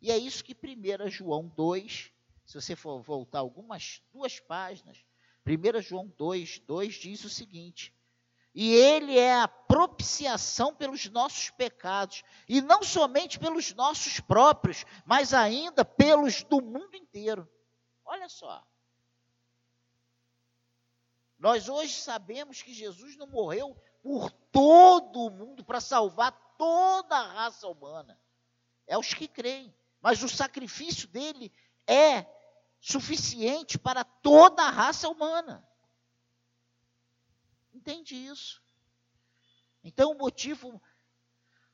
E 0.00 0.10
é 0.10 0.18
isso 0.18 0.44
que 0.44 0.54
1 0.54 1.08
João 1.08 1.48
2, 1.56 2.12
se 2.44 2.54
você 2.54 2.76
for 2.76 3.00
voltar 3.00 3.40
algumas 3.40 4.02
duas 4.12 4.40
páginas, 4.40 5.04
1 5.46 5.80
João 5.82 6.12
2, 6.16 6.60
2 6.60 6.94
diz 6.94 7.24
o 7.24 7.30
seguinte: 7.30 7.94
E 8.60 8.74
ele 8.74 9.16
é 9.16 9.40
a 9.40 9.46
propiciação 9.46 10.74
pelos 10.74 11.08
nossos 11.10 11.48
pecados, 11.50 12.24
e 12.48 12.60
não 12.60 12.82
somente 12.82 13.38
pelos 13.38 13.72
nossos 13.72 14.18
próprios, 14.18 14.84
mas 15.06 15.32
ainda 15.32 15.84
pelos 15.84 16.42
do 16.42 16.60
mundo 16.60 16.96
inteiro. 16.96 17.48
Olha 18.04 18.28
só. 18.28 18.66
Nós 21.38 21.68
hoje 21.68 22.00
sabemos 22.00 22.60
que 22.60 22.74
Jesus 22.74 23.16
não 23.16 23.28
morreu 23.28 23.80
por 24.02 24.28
todo 24.50 25.20
o 25.20 25.30
mundo 25.30 25.64
para 25.64 25.80
salvar 25.80 26.32
toda 26.58 27.14
a 27.16 27.32
raça 27.34 27.68
humana. 27.68 28.20
É 28.88 28.98
os 28.98 29.14
que 29.14 29.28
creem. 29.28 29.72
Mas 30.00 30.20
o 30.24 30.28
sacrifício 30.28 31.06
dele 31.06 31.52
é 31.86 32.26
suficiente 32.80 33.78
para 33.78 34.02
toda 34.02 34.64
a 34.64 34.70
raça 34.70 35.08
humana. 35.08 35.64
Entende 37.88 38.16
isso? 38.16 38.62
Então, 39.82 40.10
o 40.10 40.18
motivo 40.18 40.78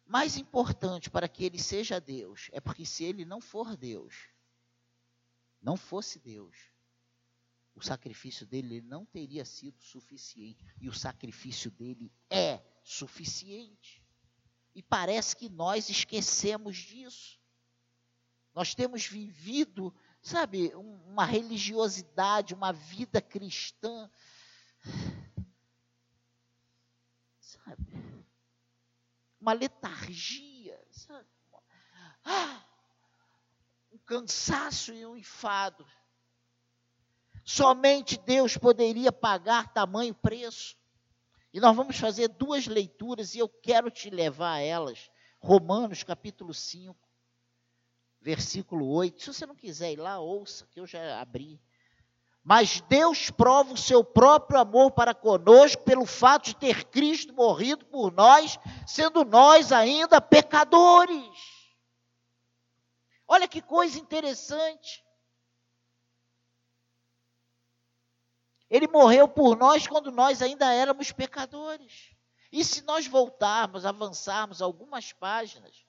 mais 0.06 0.36
importante 0.36 1.10
para 1.10 1.26
que 1.26 1.44
ele 1.44 1.58
seja 1.58 2.00
Deus 2.00 2.48
é 2.52 2.60
porque 2.60 2.86
se 2.86 3.02
ele 3.02 3.24
não 3.24 3.40
for 3.40 3.76
Deus, 3.76 4.28
não 5.60 5.76
fosse 5.76 6.20
Deus, 6.20 6.56
o 7.74 7.82
sacrifício 7.82 8.46
dele 8.46 8.80
não 8.80 9.04
teria 9.04 9.44
sido 9.44 9.82
suficiente. 9.82 10.64
E 10.80 10.88
o 10.88 10.94
sacrifício 10.94 11.68
dele 11.72 12.12
é 12.30 12.62
suficiente. 12.84 14.00
E 14.72 14.84
parece 14.84 15.34
que 15.34 15.48
nós 15.48 15.88
esquecemos 15.88 16.76
disso. 16.76 17.40
Nós 18.54 18.72
temos 18.72 19.04
vivido, 19.04 19.92
sabe, 20.22 20.72
uma 20.76 21.24
religiosidade, 21.24 22.54
uma 22.54 22.72
vida 22.72 23.20
cristã 23.20 24.08
sabe? 27.64 27.82
Uma 29.40 29.52
letargia, 29.52 30.80
sabe? 30.90 31.28
Ah, 32.24 32.64
um 33.92 33.98
cansaço 33.98 34.92
e 34.92 35.04
um 35.04 35.16
enfado. 35.16 35.86
Somente 37.44 38.18
Deus 38.18 38.56
poderia 38.56 39.12
pagar 39.12 39.72
tamanho 39.72 40.14
preço. 40.14 40.76
E 41.52 41.60
nós 41.60 41.76
vamos 41.76 41.98
fazer 41.98 42.28
duas 42.28 42.66
leituras 42.66 43.34
e 43.34 43.38
eu 43.38 43.48
quero 43.48 43.90
te 43.90 44.10
levar 44.10 44.54
a 44.54 44.60
elas. 44.60 45.10
Romanos 45.38 46.02
capítulo 46.02 46.54
5, 46.54 46.98
versículo 48.20 48.88
8. 48.88 49.22
Se 49.22 49.32
você 49.32 49.46
não 49.46 49.54
quiser 49.54 49.92
ir 49.92 49.96
lá, 49.96 50.18
ouça, 50.18 50.66
que 50.70 50.80
eu 50.80 50.86
já 50.86 51.20
abri. 51.20 51.60
Mas 52.44 52.82
Deus 52.82 53.30
prova 53.30 53.72
o 53.72 53.76
seu 53.76 54.04
próprio 54.04 54.60
amor 54.60 54.90
para 54.90 55.14
conosco 55.14 55.82
pelo 55.82 56.04
fato 56.04 56.44
de 56.44 56.56
ter 56.56 56.84
Cristo 56.84 57.32
morrido 57.32 57.86
por 57.86 58.12
nós, 58.12 58.58
sendo 58.86 59.24
nós 59.24 59.72
ainda 59.72 60.20
pecadores. 60.20 61.24
Olha 63.26 63.48
que 63.48 63.62
coisa 63.62 63.98
interessante. 63.98 65.02
Ele 68.68 68.86
morreu 68.88 69.26
por 69.26 69.56
nós 69.56 69.86
quando 69.86 70.12
nós 70.12 70.42
ainda 70.42 70.70
éramos 70.70 71.10
pecadores. 71.12 72.10
E 72.52 72.62
se 72.62 72.82
nós 72.82 73.06
voltarmos, 73.06 73.86
avançarmos 73.86 74.60
algumas 74.60 75.12
páginas, 75.12 75.86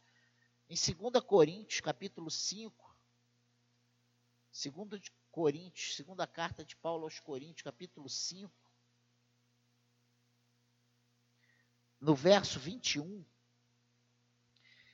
em 0.69 0.75
2 0.75 1.23
Coríntios, 1.25 1.81
capítulo 1.81 2.31
5, 2.31 2.95
2 4.73 5.11
Coríntios, 5.35 5.97
segunda 5.97 6.25
carta 6.25 6.63
de 6.63 6.77
Paulo 6.77 7.03
aos 7.03 7.19
Coríntios, 7.19 7.63
capítulo 7.63 8.07
5, 8.07 8.49
no 11.99 12.15
verso 12.15 12.57
21, 12.57 13.21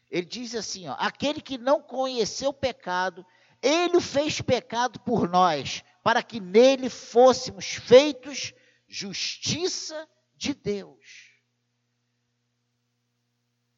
ele 0.10 0.26
diz 0.26 0.56
assim: 0.56 0.88
ó, 0.88 0.96
aquele 0.98 1.42
que 1.42 1.60
não 1.60 1.80
conheceu 1.80 2.52
pecado, 2.52 3.24
ele 3.62 3.98
o 3.98 4.02
fez 4.02 4.42
pecado 4.42 5.00
por 5.02 5.30
nós, 5.30 5.84
para 6.02 6.24
que 6.24 6.40
nele 6.40 6.90
fôssemos 6.90 7.74
feitos 7.74 8.52
justiça 8.88 10.10
de 10.36 10.56
Deus. 10.56 11.21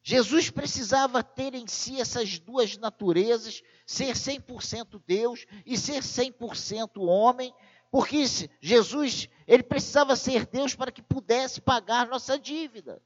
Jesus 0.06 0.50
precisava 0.50 1.24
ter 1.24 1.54
em 1.54 1.66
si 1.66 2.02
essas 2.02 2.38
duas 2.38 2.76
naturezas, 2.78 3.64
ser 3.86 4.16
100% 4.16 5.02
Deus 5.08 5.46
e 5.66 5.78
ser 5.78 6.04
100% 6.04 7.02
homem, 7.08 7.56
porque 7.90 8.26
Jesus, 8.60 9.30
ele 9.48 9.64
precisava 9.64 10.18
ser 10.18 10.46
Deus 10.46 10.76
para 10.76 10.92
que 10.92 11.02
pudesse 11.02 11.62
pagar 11.62 12.08
nossa 12.08 12.38
dívida. 12.38 13.02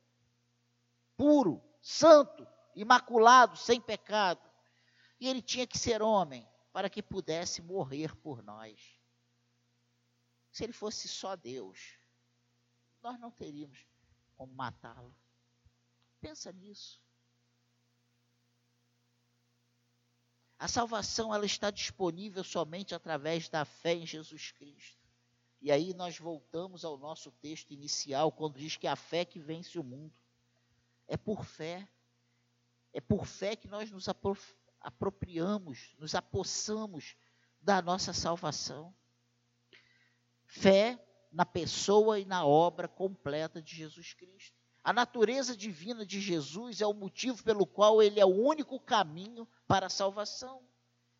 Puro, 1.15 1.61
santo, 1.79 2.47
imaculado, 2.75 3.57
sem 3.57 3.79
pecado. 3.79 4.41
E 5.19 5.27
ele 5.27 5.41
tinha 5.41 5.67
que 5.67 5.77
ser 5.77 6.01
homem 6.01 6.47
para 6.73 6.89
que 6.89 7.03
pudesse 7.03 7.61
morrer 7.61 8.15
por 8.15 8.41
nós. 8.41 8.97
Se 10.51 10.63
ele 10.63 10.73
fosse 10.73 11.07
só 11.07 11.35
Deus, 11.35 11.99
nós 13.03 13.19
não 13.19 13.29
teríamos 13.29 13.85
como 14.35 14.51
matá-lo. 14.53 15.13
Pensa 16.19 16.51
nisso. 16.51 17.01
A 20.59 20.67
salvação 20.67 21.33
ela 21.33 21.45
está 21.45 21.69
disponível 21.69 22.43
somente 22.43 22.95
através 22.95 23.47
da 23.47 23.63
fé 23.63 23.93
em 23.93 24.07
Jesus 24.07 24.51
Cristo. 24.51 24.97
E 25.61 25.71
aí 25.71 25.93
nós 25.93 26.17
voltamos 26.17 26.83
ao 26.83 26.97
nosso 26.97 27.31
texto 27.31 27.71
inicial, 27.71 28.31
quando 28.31 28.57
diz 28.57 28.75
que 28.75 28.87
a 28.87 28.95
fé 28.95 29.23
que 29.23 29.39
vence 29.39 29.77
o 29.77 29.83
mundo. 29.83 30.13
É 31.07 31.15
por 31.15 31.45
fé. 31.45 31.87
É 32.91 32.99
por 32.99 33.25
fé 33.25 33.55
que 33.55 33.67
nós 33.67 33.91
nos 33.91 34.07
apropriamos, 34.81 35.95
nos 35.99 36.15
apossamos 36.15 37.15
da 37.61 37.81
nossa 37.81 38.11
salvação. 38.11 38.93
Fé 40.45 40.99
na 41.31 41.45
pessoa 41.45 42.19
e 42.19 42.25
na 42.25 42.45
obra 42.45 42.87
completa 42.87 43.61
de 43.61 43.75
Jesus 43.75 44.13
Cristo. 44.13 44.56
A 44.87 44.93
natureza 44.93 45.53
divina 45.53 46.05
de 46.05 46.21
Jesus 46.21 46.79
é 46.79 46.87
o 46.87 46.93
motivo 46.93 47.43
pelo 47.43 47.67
qual 47.67 48.01
ele 48.01 48.21
é 48.21 48.25
o 48.25 48.29
único 48.29 48.79
caminho 48.79 49.45
para 49.67 49.87
a 49.87 49.89
salvação. 49.89 50.61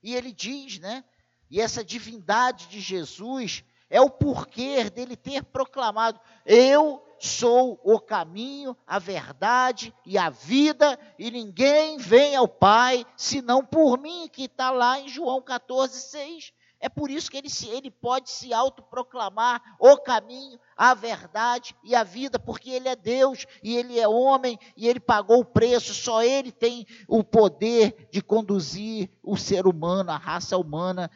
E 0.02 0.16
ele 0.16 0.32
diz, 0.32 0.80
né? 0.80 1.04
E 1.52 1.60
essa 1.60 1.84
divindade 1.84 2.68
de 2.68 2.80
Jesus 2.80 3.66
é 3.90 4.00
o 4.00 4.10
porquê 4.10 4.90
dele 4.90 5.18
ter 5.18 5.44
proclamado: 5.44 6.18
Eu 6.46 7.06
sou 7.20 7.78
o 7.84 8.00
caminho, 8.00 8.74
a 8.88 9.00
verdade 9.00 9.94
e 10.06 10.18
a 10.18 10.30
vida, 10.30 10.98
e 11.20 11.30
ninguém 11.30 11.98
vem 11.98 12.38
ao 12.38 12.48
Pai 12.48 13.06
senão 13.18 13.66
por 13.66 14.00
mim, 14.00 14.30
que 14.32 14.44
está 14.44 14.72
lá 14.72 14.98
em 14.98 15.10
João 15.10 15.42
14, 15.42 16.00
6. 16.00 16.54
É 16.80 16.88
por 16.88 17.10
isso 17.10 17.32
que 17.32 17.38
ele, 17.38 17.50
ele 17.70 17.90
pode 17.90 18.30
se 18.30 18.54
autoproclamar 18.54 19.76
o 19.80 19.98
caminho, 19.98 20.60
a 20.76 20.94
verdade 20.94 21.76
e 21.84 21.96
a 21.96 22.04
vida, 22.04 22.38
porque 22.38 22.70
ele 22.70 22.88
é 22.88 22.96
Deus 22.96 23.48
e 23.64 23.76
ele 23.76 24.00
é 24.00 24.08
homem 24.08 24.60
e 24.76 24.88
ele 24.88 25.00
pagou 25.00 25.40
o 25.40 25.46
preço, 25.46 25.94
só 25.94 26.22
ele 26.22 26.52
tem 26.52 26.86
o 27.08 27.24
poder 27.24 28.08
de 28.12 28.22
conduzir 28.22 29.10
o 29.24 29.36
ser 29.36 29.66
humano, 29.66 30.12
a 30.12 30.18
raça 30.18 30.56
humana 30.56 31.10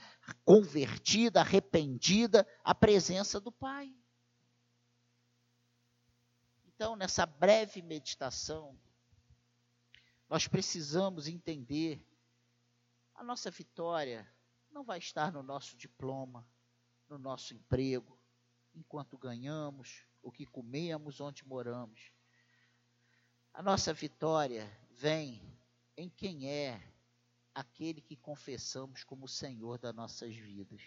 convertida, 0.43 1.41
arrependida 1.41 2.47
à 2.63 2.73
presença 2.73 3.39
do 3.39 3.51
Pai. 3.51 3.93
Então, 6.65 6.95
nessa 6.95 7.27
breve 7.27 7.83
meditação, 7.83 8.75
nós 10.27 10.47
precisamos 10.47 11.27
entender 11.27 12.03
a 13.13 13.23
nossa 13.23 13.51
vitória 13.51 14.27
não 14.71 14.83
vai 14.83 14.99
estar 14.99 15.31
no 15.31 15.43
nosso 15.43 15.75
diploma, 15.75 16.47
no 17.09 17.17
nosso 17.17 17.53
emprego, 17.53 18.17
enquanto 18.73 19.17
ganhamos, 19.17 20.05
o 20.21 20.31
que 20.31 20.45
comemos, 20.45 21.19
onde 21.19 21.45
moramos. 21.45 22.11
A 23.53 23.61
nossa 23.61 23.93
vitória 23.93 24.69
vem 24.91 25.41
em 25.97 26.09
quem 26.09 26.49
é 26.49 26.81
aquele 27.53 28.01
que 28.01 28.15
confessamos 28.15 29.03
como 29.03 29.27
Senhor 29.27 29.77
das 29.77 29.93
nossas 29.93 30.33
vidas. 30.33 30.81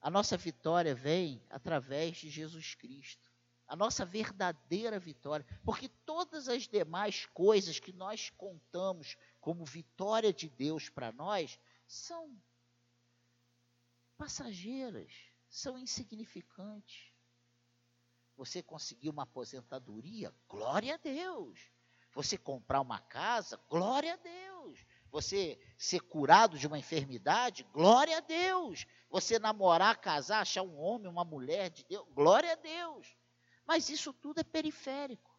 A 0.00 0.10
nossa 0.10 0.36
vitória 0.36 0.94
vem 0.94 1.42
através 1.50 2.16
de 2.16 2.30
Jesus 2.30 2.74
Cristo. 2.74 3.30
A 3.68 3.74
nossa 3.74 4.04
verdadeira 4.04 4.98
vitória, 4.98 5.44
porque 5.64 5.88
todas 6.04 6.48
as 6.48 6.68
demais 6.68 7.26
coisas 7.26 7.80
que 7.80 7.92
nós 7.92 8.30
contamos 8.30 9.16
como 9.40 9.64
vitória 9.64 10.32
de 10.32 10.48
Deus 10.48 10.88
para 10.88 11.10
nós 11.10 11.58
são 11.86 12.32
passageiras, 14.16 15.12
são 15.48 15.78
insignificantes. 15.78 17.12
Você 18.36 18.62
conseguir 18.62 19.08
uma 19.08 19.22
aposentadoria, 19.22 20.34
glória 20.48 20.94
a 20.94 20.98
Deus. 20.98 21.70
Você 22.12 22.36
comprar 22.36 22.80
uma 22.80 22.98
casa, 22.98 23.60
glória 23.68 24.14
a 24.14 24.16
Deus. 24.16 24.84
Você 25.10 25.58
ser 25.78 26.00
curado 26.00 26.58
de 26.58 26.66
uma 26.66 26.78
enfermidade, 26.78 27.64
glória 27.72 28.18
a 28.18 28.20
Deus. 28.20 28.86
Você 29.10 29.38
namorar, 29.38 30.00
casar, 30.00 30.40
achar 30.40 30.62
um 30.62 30.78
homem, 30.78 31.08
uma 31.08 31.24
mulher 31.24 31.70
de 31.70 31.84
Deus, 31.84 32.06
glória 32.14 32.52
a 32.52 32.56
Deus. 32.56 33.16
Mas 33.66 33.88
isso 33.88 34.12
tudo 34.12 34.40
é 34.40 34.44
periférico. 34.44 35.34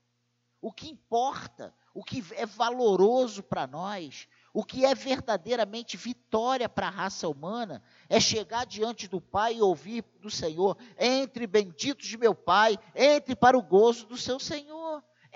O 0.61 0.71
que 0.71 0.89
importa, 0.89 1.73
o 1.93 2.03
que 2.03 2.23
é 2.33 2.45
valoroso 2.45 3.43
para 3.43 3.67
nós, 3.67 4.27
o 4.53 4.63
que 4.63 4.85
é 4.85 4.95
verdadeiramente 4.95 5.97
vitória 5.97 6.67
para 6.67 6.87
a 6.87 6.91
raça 6.91 7.27
humana 7.27 7.81
é 8.09 8.19
chegar 8.19 8.65
diante 8.65 9.07
do 9.07 9.21
Pai 9.21 9.55
e 9.55 9.61
ouvir 9.61 10.03
do 10.21 10.29
Senhor: 10.29 10.77
entre 10.97 11.45
benditos 11.45 12.07
de 12.07 12.17
meu 12.17 12.33
Pai, 12.33 12.77
entre 12.95 13.35
para 13.35 13.57
o 13.57 13.61
gozo 13.61 14.05
do 14.05 14.17
seu 14.17 14.39
Senhor. 14.39 14.76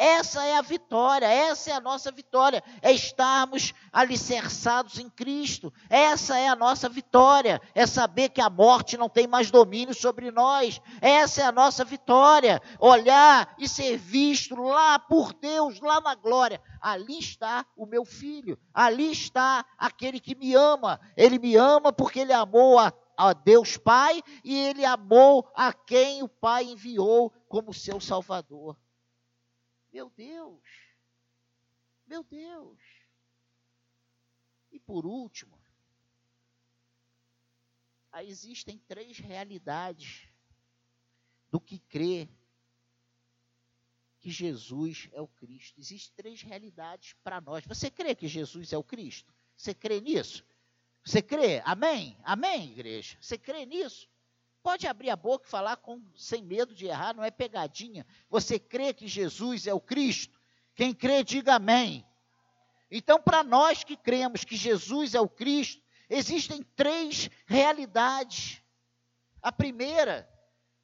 Essa 0.01 0.43
é 0.43 0.57
a 0.57 0.63
vitória, 0.63 1.27
essa 1.27 1.69
é 1.69 1.73
a 1.73 1.79
nossa 1.79 2.11
vitória, 2.11 2.63
é 2.81 2.91
estarmos 2.91 3.71
alicerçados 3.93 4.97
em 4.97 5.07
Cristo. 5.07 5.71
Essa 5.87 6.39
é 6.39 6.47
a 6.47 6.55
nossa 6.55 6.89
vitória, 6.89 7.61
é 7.75 7.85
saber 7.85 8.29
que 8.29 8.41
a 8.41 8.49
morte 8.49 8.97
não 8.97 9.07
tem 9.07 9.27
mais 9.27 9.51
domínio 9.51 9.93
sobre 9.93 10.31
nós. 10.31 10.81
Essa 10.99 11.41
é 11.43 11.45
a 11.45 11.51
nossa 11.51 11.85
vitória, 11.85 12.59
olhar 12.79 13.53
e 13.59 13.69
ser 13.69 13.95
visto 13.95 14.55
lá 14.55 14.97
por 14.97 15.33
Deus, 15.33 15.79
lá 15.79 16.01
na 16.01 16.15
glória. 16.15 16.59
Ali 16.81 17.19
está 17.19 17.63
o 17.77 17.85
meu 17.85 18.03
filho, 18.03 18.57
ali 18.73 19.11
está 19.11 19.63
aquele 19.77 20.19
que 20.19 20.33
me 20.33 20.55
ama. 20.55 20.99
Ele 21.15 21.37
me 21.37 21.55
ama 21.55 21.93
porque 21.93 22.21
ele 22.21 22.33
amou 22.33 22.79
a 22.79 22.91
a 23.15 23.33
Deus 23.33 23.77
Pai 23.77 24.23
e 24.43 24.57
ele 24.57 24.83
amou 24.83 25.47
a 25.53 25.71
quem 25.71 26.23
o 26.23 26.27
Pai 26.27 26.63
enviou 26.63 27.31
como 27.47 27.71
seu 27.71 28.01
Salvador. 28.01 28.75
Meu 29.91 30.09
Deus! 30.09 30.63
Meu 32.07 32.23
Deus! 32.23 32.79
E 34.71 34.79
por 34.79 35.05
último, 35.05 35.59
existem 38.23 38.77
três 38.77 39.17
realidades 39.17 40.27
do 41.49 41.59
que 41.59 41.79
crê 41.79 42.29
que 44.19 44.29
Jesus 44.29 45.09
é 45.11 45.21
o 45.21 45.27
Cristo. 45.27 45.79
Existem 45.79 46.13
três 46.15 46.41
realidades 46.41 47.13
para 47.23 47.41
nós. 47.41 47.65
Você 47.65 47.89
crê 47.89 48.13
que 48.13 48.27
Jesus 48.27 48.71
é 48.71 48.77
o 48.77 48.83
Cristo? 48.83 49.33
Você 49.57 49.73
crê 49.73 49.99
nisso? 49.99 50.45
Você 51.03 51.21
crê? 51.21 51.61
Amém? 51.65 52.15
Amém, 52.23 52.71
igreja? 52.71 53.17
Você 53.19 53.37
crê 53.37 53.65
nisso? 53.65 54.07
Pode 54.63 54.87
abrir 54.87 55.09
a 55.09 55.15
boca 55.15 55.47
e 55.47 55.49
falar 55.49 55.77
com, 55.77 56.01
sem 56.15 56.43
medo 56.43 56.75
de 56.75 56.85
errar, 56.85 57.15
não 57.15 57.23
é 57.23 57.31
pegadinha. 57.31 58.05
Você 58.29 58.59
crê 58.59 58.93
que 58.93 59.07
Jesus 59.07 59.65
é 59.65 59.73
o 59.73 59.79
Cristo? 59.79 60.39
Quem 60.75 60.93
crê, 60.93 61.23
diga 61.23 61.55
amém. 61.55 62.05
Então, 62.89 63.19
para 63.19 63.43
nós 63.43 63.83
que 63.83 63.95
cremos 63.95 64.43
que 64.43 64.55
Jesus 64.55 65.15
é 65.15 65.21
o 65.21 65.29
Cristo, 65.29 65.81
existem 66.09 66.61
três 66.75 67.29
realidades. 67.45 68.61
A 69.41 69.51
primeira 69.51 70.29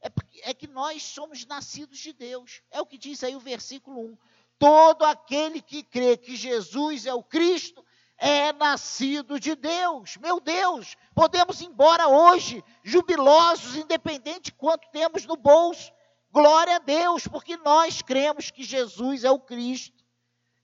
é, 0.02 0.12
é 0.50 0.54
que 0.54 0.68
nós 0.68 1.04
somos 1.04 1.46
nascidos 1.46 2.00
de 2.00 2.13
Deus. 2.13 2.62
É 2.72 2.82
o 2.82 2.86
que 2.86 2.98
diz 2.98 3.24
aí 3.24 3.36
o 3.36 3.40
versículo 3.40 4.00
1. 4.00 4.18
Todo 4.58 5.04
aquele 5.04 5.62
que 5.62 5.84
crê 5.84 6.18
que 6.18 6.36
Jesus 6.36 7.06
é 7.06 7.13
o 7.13 7.22
Cristo 7.22 7.86
é 8.17 8.51
nascido 8.53 9.39
de 9.39 9.56
Deus. 9.56 10.17
Meu 10.17 10.39
Deus, 10.39 10.95
podemos 11.13 11.62
ir 11.62 11.65
embora 11.65 12.08
hoje, 12.08 12.63
jubilosos, 12.84 13.75
independente 13.75 14.45
de 14.45 14.53
quanto 14.53 14.89
temos 14.91 15.25
no 15.25 15.36
bolso. 15.36 15.91
Glória 16.32 16.75
a 16.75 16.80
Deus, 16.80 17.27
porque 17.27 17.56
nós 17.58 18.01
cremos 18.01 18.51
que 18.51 18.63
Jesus 18.63 19.23
é 19.23 19.32
o 19.32 19.39
Cristo 19.39 20.03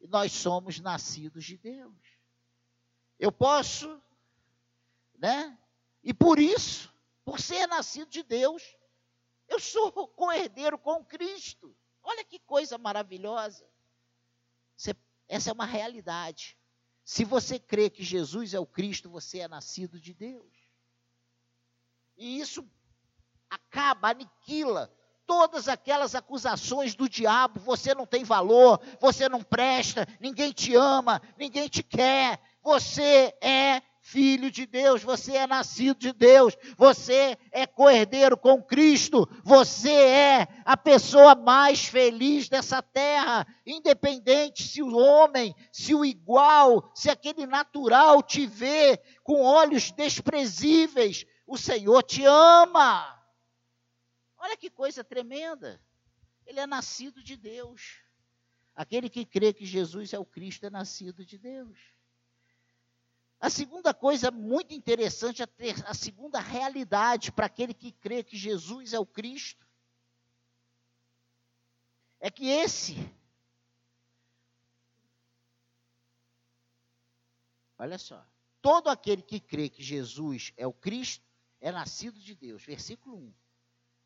e 0.01 0.07
nós 0.07 0.31
somos 0.31 0.79
nascidos 0.79 1.45
de 1.45 1.57
Deus. 1.57 1.95
Eu 3.19 3.31
posso, 3.31 4.01
né? 5.17 5.57
E 6.03 6.13
por 6.13 6.39
isso, 6.39 6.93
por 7.23 7.39
ser 7.39 7.67
nascido 7.67 8.09
de 8.09 8.23
Deus, 8.23 8.75
eu 9.47 9.59
sou 9.59 9.91
co-herdeiro 9.91 10.77
com 10.77 11.05
Cristo. 11.05 11.75
Olha 12.01 12.23
que 12.25 12.39
coisa 12.39 12.77
maravilhosa. 12.77 13.65
Essa 15.27 15.51
é 15.51 15.53
uma 15.53 15.65
realidade. 15.65 16.57
Se 17.03 17.25
você 17.25 17.59
crê 17.59 17.89
que 17.89 18.03
Jesus 18.03 18.53
é 18.53 18.59
o 18.59 18.65
Cristo, 18.65 19.09
você 19.09 19.39
é 19.39 19.47
nascido 19.47 19.99
de 19.99 20.13
Deus. 20.13 20.51
E 22.15 22.39
isso 22.39 22.65
acaba, 23.49 24.09
aniquila 24.09 24.91
todas 25.25 25.67
aquelas 25.67 26.15
acusações 26.15 26.95
do 26.95 27.09
diabo: 27.09 27.59
você 27.59 27.93
não 27.93 28.05
tem 28.05 28.23
valor, 28.23 28.79
você 28.99 29.27
não 29.27 29.43
presta, 29.43 30.07
ninguém 30.19 30.51
te 30.51 30.75
ama, 30.75 31.21
ninguém 31.37 31.67
te 31.67 31.83
quer. 31.83 32.39
Você 32.61 33.35
é 33.41 33.81
filho 34.05 34.51
de 34.51 34.65
Deus, 34.65 35.01
você 35.01 35.37
é 35.37 35.47
nascido 35.47 35.97
de 35.97 36.11
Deus, 36.11 36.57
você 36.77 37.37
é 37.53 37.65
coerdeiro 37.65 38.35
com 38.35 38.61
Cristo, 38.61 39.25
você 39.45 39.93
é 39.93 40.47
a 40.65 40.75
pessoa 40.75 41.33
mais 41.33 41.85
feliz 41.85 42.49
dessa 42.49 42.81
terra, 42.81 43.47
independente 43.65 44.61
se 44.61 44.83
o 44.83 44.93
homem, 44.93 45.55
se 45.71 45.95
o 45.95 46.03
igual, 46.03 46.91
se 46.93 47.09
aquele 47.09 47.47
natural 47.47 48.21
te 48.21 48.45
vê 48.45 48.97
com 49.23 49.41
olhos 49.41 49.89
desprezíveis, 49.91 51.25
o 51.47 51.57
Senhor 51.57 52.03
te 52.03 52.25
ama. 52.25 53.23
Olha 54.37 54.57
que 54.57 54.69
coisa 54.69 55.01
tremenda. 55.01 55.81
Ele 56.45 56.59
é 56.59 56.67
nascido 56.67 57.23
de 57.23 57.37
Deus. 57.37 58.01
Aquele 58.75 59.09
que 59.09 59.25
crê 59.25 59.53
que 59.53 59.65
Jesus 59.65 60.11
é 60.11 60.19
o 60.19 60.25
Cristo 60.25 60.65
é 60.65 60.69
nascido 60.69 61.25
de 61.25 61.37
Deus. 61.37 61.92
A 63.43 63.49
segunda 63.49 63.93
coisa 63.93 64.31
muito 64.31 64.73
interessante, 64.73 65.43
a, 65.43 65.47
ter, 65.47 65.75
a 65.85 65.93
segunda 65.93 66.39
realidade 66.39 67.29
para 67.29 67.47
aquele 67.47 67.73
que 67.73 67.91
crê 67.91 68.23
que 68.23 68.37
Jesus 68.37 68.93
é 68.93 68.99
o 68.99 69.05
Cristo, 69.05 69.67
é 72.21 72.31
que 72.31 72.47
esse, 72.47 72.95
olha 77.77 77.97
só, 77.97 78.25
todo 78.61 78.89
aquele 78.89 79.21
que 79.21 79.41
crê 79.41 79.67
que 79.67 79.83
Jesus 79.83 80.53
é 80.55 80.65
o 80.65 80.71
Cristo 80.71 81.25
é 81.59 81.69
nascido 81.69 82.17
de 82.21 82.33
Deus. 82.35 82.63
Versículo 82.63 83.17
1. 83.17 83.33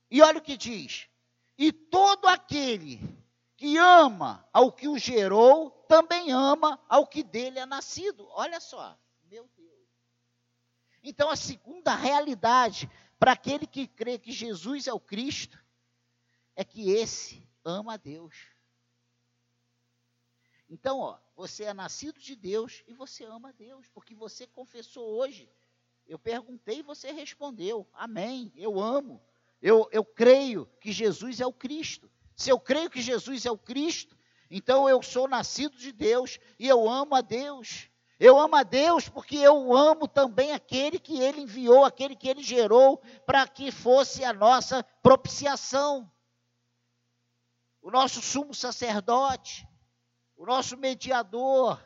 E 0.09 0.21
olha 0.23 0.39
o 0.39 0.41
que 0.43 0.57
diz: 0.57 1.07
e 1.55 1.71
todo 1.71 2.25
aquele 2.25 2.99
que 3.55 3.77
ama 3.77 4.49
ao 4.51 4.71
que 4.71 4.87
o 4.87 4.97
gerou, 4.97 5.69
também 5.87 6.31
ama 6.31 6.83
ao 6.89 7.05
que 7.05 7.21
dele 7.21 7.59
é 7.59 7.67
nascido. 7.67 8.27
Olha 8.31 8.59
só. 8.59 8.97
Então, 11.09 11.29
a 11.29 11.37
segunda 11.37 11.95
realidade 11.95 12.91
para 13.17 13.31
aquele 13.31 13.65
que 13.65 13.87
crê 13.87 14.19
que 14.19 14.29
Jesus 14.29 14.87
é 14.87 14.93
o 14.93 14.99
Cristo 14.99 15.57
é 16.53 16.65
que 16.65 16.91
esse 16.91 17.41
ama 17.63 17.93
a 17.93 17.97
Deus. 17.97 18.35
Então, 20.69 20.99
ó, 20.99 21.17
você 21.33 21.63
é 21.63 21.73
nascido 21.73 22.19
de 22.19 22.35
Deus 22.35 22.83
e 22.85 22.93
você 22.93 23.23
ama 23.23 23.49
a 23.49 23.51
Deus, 23.53 23.87
porque 23.93 24.13
você 24.13 24.45
confessou 24.47 25.07
hoje. 25.17 25.49
Eu 26.05 26.19
perguntei 26.19 26.79
e 26.79 26.83
você 26.83 27.09
respondeu: 27.13 27.87
Amém, 27.93 28.51
eu 28.53 28.77
amo. 28.77 29.23
Eu, 29.61 29.87
eu 29.93 30.03
creio 30.03 30.65
que 30.81 30.91
Jesus 30.91 31.39
é 31.39 31.47
o 31.47 31.53
Cristo. 31.53 32.11
Se 32.35 32.49
eu 32.49 32.59
creio 32.59 32.89
que 32.89 33.01
Jesus 33.01 33.45
é 33.45 33.51
o 33.51 33.57
Cristo, 33.57 34.17
então 34.51 34.89
eu 34.89 35.01
sou 35.01 35.25
nascido 35.25 35.77
de 35.77 35.93
Deus 35.93 36.37
e 36.59 36.67
eu 36.67 36.89
amo 36.89 37.15
a 37.15 37.21
Deus. 37.21 37.89
Eu 38.19 38.39
amo 38.39 38.55
a 38.55 38.63
Deus 38.63 39.07
porque 39.07 39.37
eu 39.37 39.75
amo 39.75 40.07
também 40.07 40.51
aquele 40.51 40.97
que 40.97 41.19
ele 41.19 41.41
enviou, 41.41 41.85
aquele 41.85 42.15
que 42.15 42.27
ele 42.27 42.41
gerou 42.41 42.97
para 43.25 43.47
que 43.47 43.71
fosse 43.71 44.23
a 44.23 44.33
nossa 44.33 44.83
propiciação. 45.03 46.11
O 47.81 47.91
nosso 47.91 48.21
sumo 48.21 48.55
sacerdote, 48.55 49.67
o 50.35 50.45
nosso 50.45 50.75
mediador, 50.75 51.79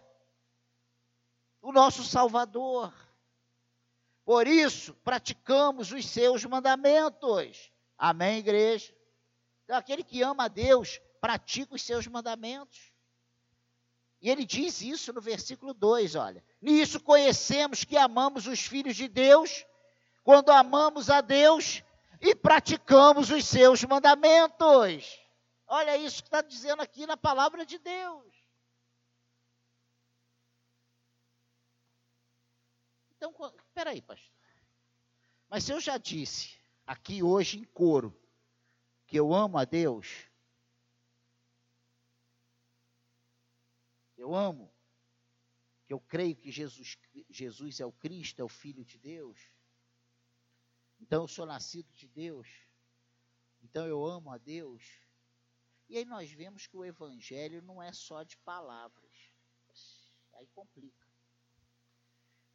o 1.62 1.72
nosso 1.72 2.04
salvador. 2.04 2.94
Por 4.24 4.48
isso, 4.48 4.94
praticamos 5.04 5.91
os 5.91 6.06
seus 6.06 6.46
mandamentos. 6.46 7.72
Amém, 7.98 8.38
igreja? 8.38 8.96
Então, 9.65 9.76
aquele 9.76 10.04
que 10.04 10.22
ama 10.22 10.46
a 10.46 10.48
Deus, 10.48 11.02
pratica 11.20 11.76
os 11.76 11.82
seus 11.82 12.08
mandamentos. 12.08 12.91
E 14.22 14.30
ele 14.30 14.46
diz 14.46 14.82
isso 14.82 15.12
no 15.12 15.20
versículo 15.20 15.74
2, 15.74 16.16
olha. 16.16 16.44
Nisso 16.62 17.00
conhecemos 17.00 17.84
que 17.84 17.98
amamos 17.98 18.46
os 18.46 18.62
filhos 18.62 18.96
de 18.96 19.08
Deus, 19.08 19.66
quando 20.24 20.52
amamos 20.52 21.10
a 21.10 21.22
Deus 21.22 21.84
e 22.22 22.36
praticamos 22.36 23.32
os 23.32 23.46
seus 23.46 23.84
mandamentos. 23.84 25.20
Olha 25.68 25.98
isso 25.98 26.22
que 26.22 26.28
está 26.28 26.42
dizendo 26.42 26.82
aqui 26.82 27.08
na 27.08 27.18
palavra 27.18 27.66
de 27.66 27.80
Deus. 27.80 28.32
Então, 33.18 33.34
espera 33.68 33.90
aí, 33.90 34.02
pastor. 34.02 34.32
Mas 35.50 35.64
se 35.64 35.72
eu 35.72 35.80
já 35.80 35.98
disse 35.98 36.60
aqui 36.86 37.24
hoje 37.24 37.60
em 37.60 37.64
coro 37.64 38.16
que 39.08 39.18
eu 39.18 39.34
amo 39.34 39.58
a 39.58 39.66
Deus, 39.66 40.31
eu 44.22 44.36
amo, 44.36 44.72
que 45.88 45.94
eu 45.94 46.00
creio 46.00 46.36
que 46.36 46.52
Jesus, 46.52 46.98
Jesus 47.28 47.80
é 47.80 47.86
o 47.86 47.92
Cristo, 47.92 48.40
é 48.40 48.44
o 48.44 48.50
Filho 48.50 48.86
de 48.86 49.00
Deus. 49.00 49.40
Então 51.00 51.24
eu 51.24 51.28
sou 51.28 51.46
nascido 51.46 51.92
de 51.94 52.08
Deus. 52.08 52.48
Então 53.64 53.88
eu 53.88 54.06
amo 54.06 54.30
a 54.32 54.38
Deus. 54.38 54.84
E 55.90 55.98
aí 55.98 56.06
nós 56.06 56.32
vemos 56.32 56.68
que 56.68 56.78
o 56.78 56.86
Evangelho 56.86 57.64
não 57.64 57.82
é 57.82 57.92
só 57.92 58.22
de 58.22 58.38
palavras. 58.38 59.32
Aí 60.34 60.48
complica. 60.54 61.08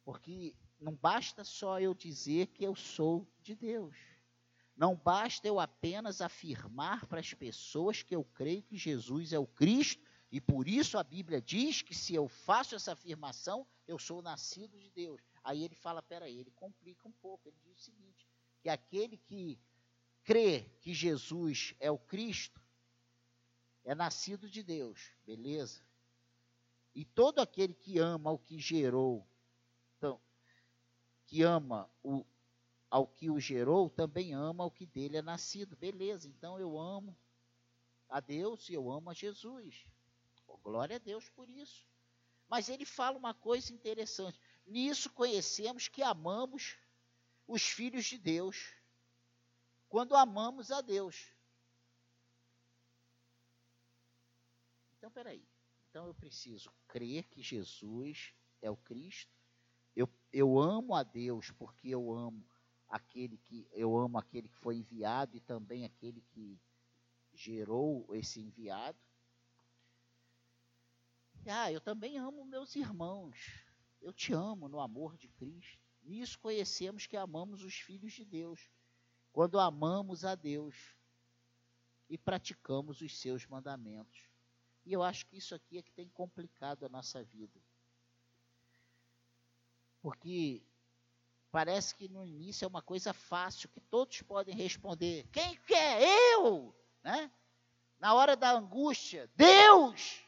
Porque 0.05 0.55
não 0.79 0.95
basta 0.95 1.43
só 1.43 1.81
eu 1.81 1.93
dizer 1.93 2.47
que 2.47 2.63
eu 2.63 2.75
sou 2.75 3.27
de 3.43 3.53
Deus. 3.53 3.97
Não 4.73 4.95
basta 4.95 5.45
eu 5.45 5.59
apenas 5.59 6.21
afirmar 6.21 7.05
para 7.07 7.19
as 7.19 7.33
pessoas 7.33 8.03
que 8.03 8.15
eu 8.15 8.23
creio 8.23 8.63
que 8.63 8.77
Jesus 8.77 9.33
é 9.33 9.39
o 9.39 9.45
Cristo 9.45 10.06
e 10.31 10.41
por 10.41 10.67
isso 10.67 10.97
a 10.97 11.03
Bíblia 11.03 11.41
diz 11.41 11.81
que 11.81 11.95
se 11.95 12.13
eu 12.13 12.27
faço 12.27 12.75
essa 12.75 12.91
afirmação, 12.91 13.65
eu 13.87 13.97
sou 13.97 14.21
nascido 14.21 14.77
de 14.77 14.89
Deus. 14.89 15.21
Aí 15.43 15.63
ele 15.63 15.75
fala, 15.75 16.01
peraí, 16.01 16.37
ele 16.37 16.51
complica 16.51 17.07
um 17.07 17.13
pouco. 17.13 17.47
Ele 17.47 17.57
diz 17.63 17.79
o 17.79 17.83
seguinte: 17.83 18.27
que 18.61 18.67
aquele 18.67 19.17
que 19.17 19.57
crê 20.23 20.69
que 20.81 20.93
Jesus 20.93 21.73
é 21.79 21.89
o 21.89 21.97
Cristo 21.97 22.61
é 23.85 23.95
nascido 23.95 24.49
de 24.49 24.61
Deus, 24.61 25.13
beleza? 25.25 25.81
E 26.93 27.05
todo 27.05 27.39
aquele 27.39 27.73
que 27.73 27.99
ama 27.99 28.31
o 28.31 28.37
que 28.37 28.59
gerou, 28.59 29.25
então, 29.97 30.19
que 31.25 31.43
ama 31.43 31.89
o, 32.03 32.25
ao 32.89 33.07
que 33.07 33.29
o 33.29 33.39
gerou, 33.39 33.89
também 33.89 34.33
ama 34.33 34.65
o 34.65 34.71
que 34.71 34.85
dele 34.85 35.15
é 35.15 35.21
nascido, 35.21 35.77
beleza? 35.77 36.27
Então 36.27 36.59
eu 36.59 36.77
amo 36.77 37.15
a 38.09 38.19
Deus 38.19 38.67
e 38.67 38.73
eu 38.73 38.91
amo 38.91 39.09
a 39.09 39.13
Jesus. 39.13 39.87
Glória 40.55 40.95
a 40.95 40.99
Deus 40.99 41.29
por 41.29 41.49
isso. 41.49 41.85
Mas 42.47 42.69
ele 42.69 42.85
fala 42.85 43.17
uma 43.17 43.33
coisa 43.33 43.73
interessante. 43.73 44.39
Nisso 44.65 45.09
conhecemos 45.09 45.87
que 45.87 46.01
amamos 46.01 46.77
os 47.47 47.63
filhos 47.63 48.05
de 48.05 48.17
Deus, 48.17 48.73
quando 49.89 50.15
amamos 50.15 50.71
a 50.71 50.81
Deus. 50.81 51.33
Então, 54.97 55.11
peraí. 55.11 55.45
Então 55.89 56.05
eu 56.05 56.13
preciso 56.13 56.71
crer 56.87 57.23
que 57.25 57.41
Jesus 57.41 58.33
é 58.61 58.69
o 58.69 58.77
Cristo. 58.77 59.33
Eu, 59.95 60.07
eu 60.31 60.59
amo 60.59 60.93
a 60.93 61.01
Deus 61.01 61.49
porque 61.51 61.89
eu 61.89 62.13
amo 62.13 62.45
aquele 62.89 63.37
que 63.37 63.67
eu 63.71 63.97
amo 63.97 64.17
aquele 64.17 64.47
que 64.47 64.57
foi 64.57 64.77
enviado 64.77 65.35
e 65.35 65.39
também 65.39 65.85
aquele 65.85 66.21
que 66.21 66.59
gerou 67.33 68.05
esse 68.13 68.39
enviado. 68.39 68.97
Ah, 71.49 71.71
eu 71.71 71.81
também 71.81 72.17
amo 72.17 72.45
meus 72.45 72.75
irmãos. 72.75 73.63
Eu 74.01 74.13
te 74.13 74.33
amo 74.33 74.67
no 74.67 74.79
amor 74.79 75.17
de 75.17 75.27
Cristo. 75.29 75.79
Nisso 76.03 76.39
conhecemos 76.39 77.05
que 77.05 77.17
amamos 77.17 77.63
os 77.63 77.75
filhos 77.75 78.13
de 78.13 78.23
Deus. 78.23 78.69
Quando 79.33 79.59
amamos 79.59 80.23
a 80.23 80.35
Deus 80.35 80.95
e 82.09 82.17
praticamos 82.17 83.01
os 83.01 83.17
seus 83.17 83.45
mandamentos. 83.45 84.29
E 84.85 84.93
eu 84.93 85.03
acho 85.03 85.25
que 85.25 85.37
isso 85.37 85.53
aqui 85.53 85.77
é 85.77 85.81
que 85.81 85.91
tem 85.91 86.07
complicado 86.09 86.85
a 86.85 86.89
nossa 86.89 87.23
vida. 87.23 87.59
Porque 90.01 90.61
parece 91.51 91.93
que 91.95 92.07
no 92.07 92.25
início 92.25 92.63
é 92.63 92.67
uma 92.67 92.81
coisa 92.81 93.13
fácil, 93.13 93.67
que 93.69 93.81
todos 93.81 94.21
podem 94.21 94.55
responder: 94.55 95.27
quem 95.31 95.55
quer? 95.65 96.01
Eu! 96.33 96.73
né? 97.07 97.31
Na 97.99 98.13
hora 98.13 98.35
da 98.35 98.51
angústia, 98.51 99.29
Deus. 99.35 100.21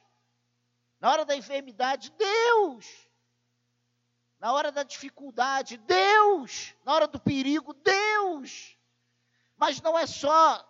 Na 1.00 1.12
hora 1.12 1.26
da 1.26 1.36
enfermidade, 1.36 2.12
Deus. 2.12 3.10
Na 4.40 4.54
hora 4.54 4.72
da 4.72 4.84
dificuldade, 4.84 5.78
Deus. 5.78 6.76
Na 6.84 6.94
hora 6.94 7.08
do 7.08 7.20
perigo, 7.20 7.74
Deus. 7.74 8.78
Mas 9.58 9.82
não 9.82 9.98
é 9.98 10.06
só 10.06 10.66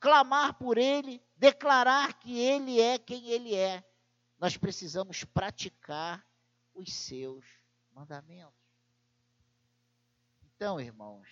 clamar 0.00 0.54
por 0.54 0.78
Ele, 0.78 1.22
declarar 1.36 2.14
que 2.14 2.38
Ele 2.38 2.80
é 2.80 2.98
quem 2.98 3.28
Ele 3.28 3.54
é. 3.54 3.84
Nós 4.38 4.56
precisamos 4.56 5.24
praticar 5.24 6.24
os 6.74 6.92
seus 6.92 7.44
mandamentos. 7.92 8.54
Então, 10.54 10.80
irmãos, 10.80 11.28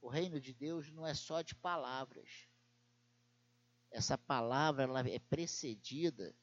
o 0.00 0.08
reino 0.08 0.40
de 0.40 0.52
Deus 0.52 0.90
não 0.90 1.06
é 1.06 1.14
só 1.14 1.42
de 1.42 1.54
palavras. 1.54 2.46
Essa 3.90 4.16
palavra 4.18 4.84
ela 4.84 5.00
é 5.08 5.18
precedida 5.18 6.34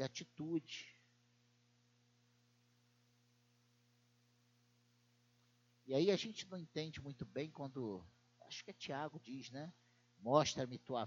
de 0.00 0.04
atitude. 0.04 0.96
E 5.84 5.92
aí 5.92 6.10
a 6.10 6.16
gente 6.16 6.48
não 6.48 6.56
entende 6.56 7.02
muito 7.02 7.26
bem 7.26 7.50
quando, 7.50 8.02
acho 8.46 8.64
que 8.64 8.70
é 8.70 8.74
Tiago 8.74 9.20
diz, 9.20 9.50
né? 9.50 9.70
Mostra-me 10.18 10.78
tua, 10.78 11.06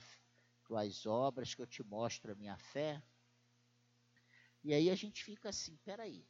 tuas 0.63 1.07
obras 1.07 1.55
que 1.55 1.61
eu 1.61 1.65
te 1.65 1.81
mostro 1.81 2.31
a 2.31 2.35
minha 2.35 2.55
fé. 2.57 3.01
E 4.63 4.71
aí 4.73 4.91
a 4.91 4.95
gente 4.95 5.23
fica 5.23 5.49
assim, 5.49 5.75
peraí. 5.77 6.27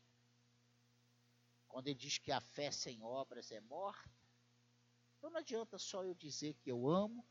Quando 1.68 1.88
ele 1.88 2.00
diz 2.00 2.18
que 2.18 2.32
a 2.32 2.40
fé 2.40 2.72
sem 2.72 3.04
obras 3.04 3.52
é 3.52 3.60
morta, 3.60 4.10
então 5.18 5.30
não 5.30 5.40
adianta 5.40 5.78
só 5.78 6.06
eu 6.06 6.14
dizer 6.14 6.54
que 6.62 6.72
eu 6.72 6.88
amo, 6.88 7.26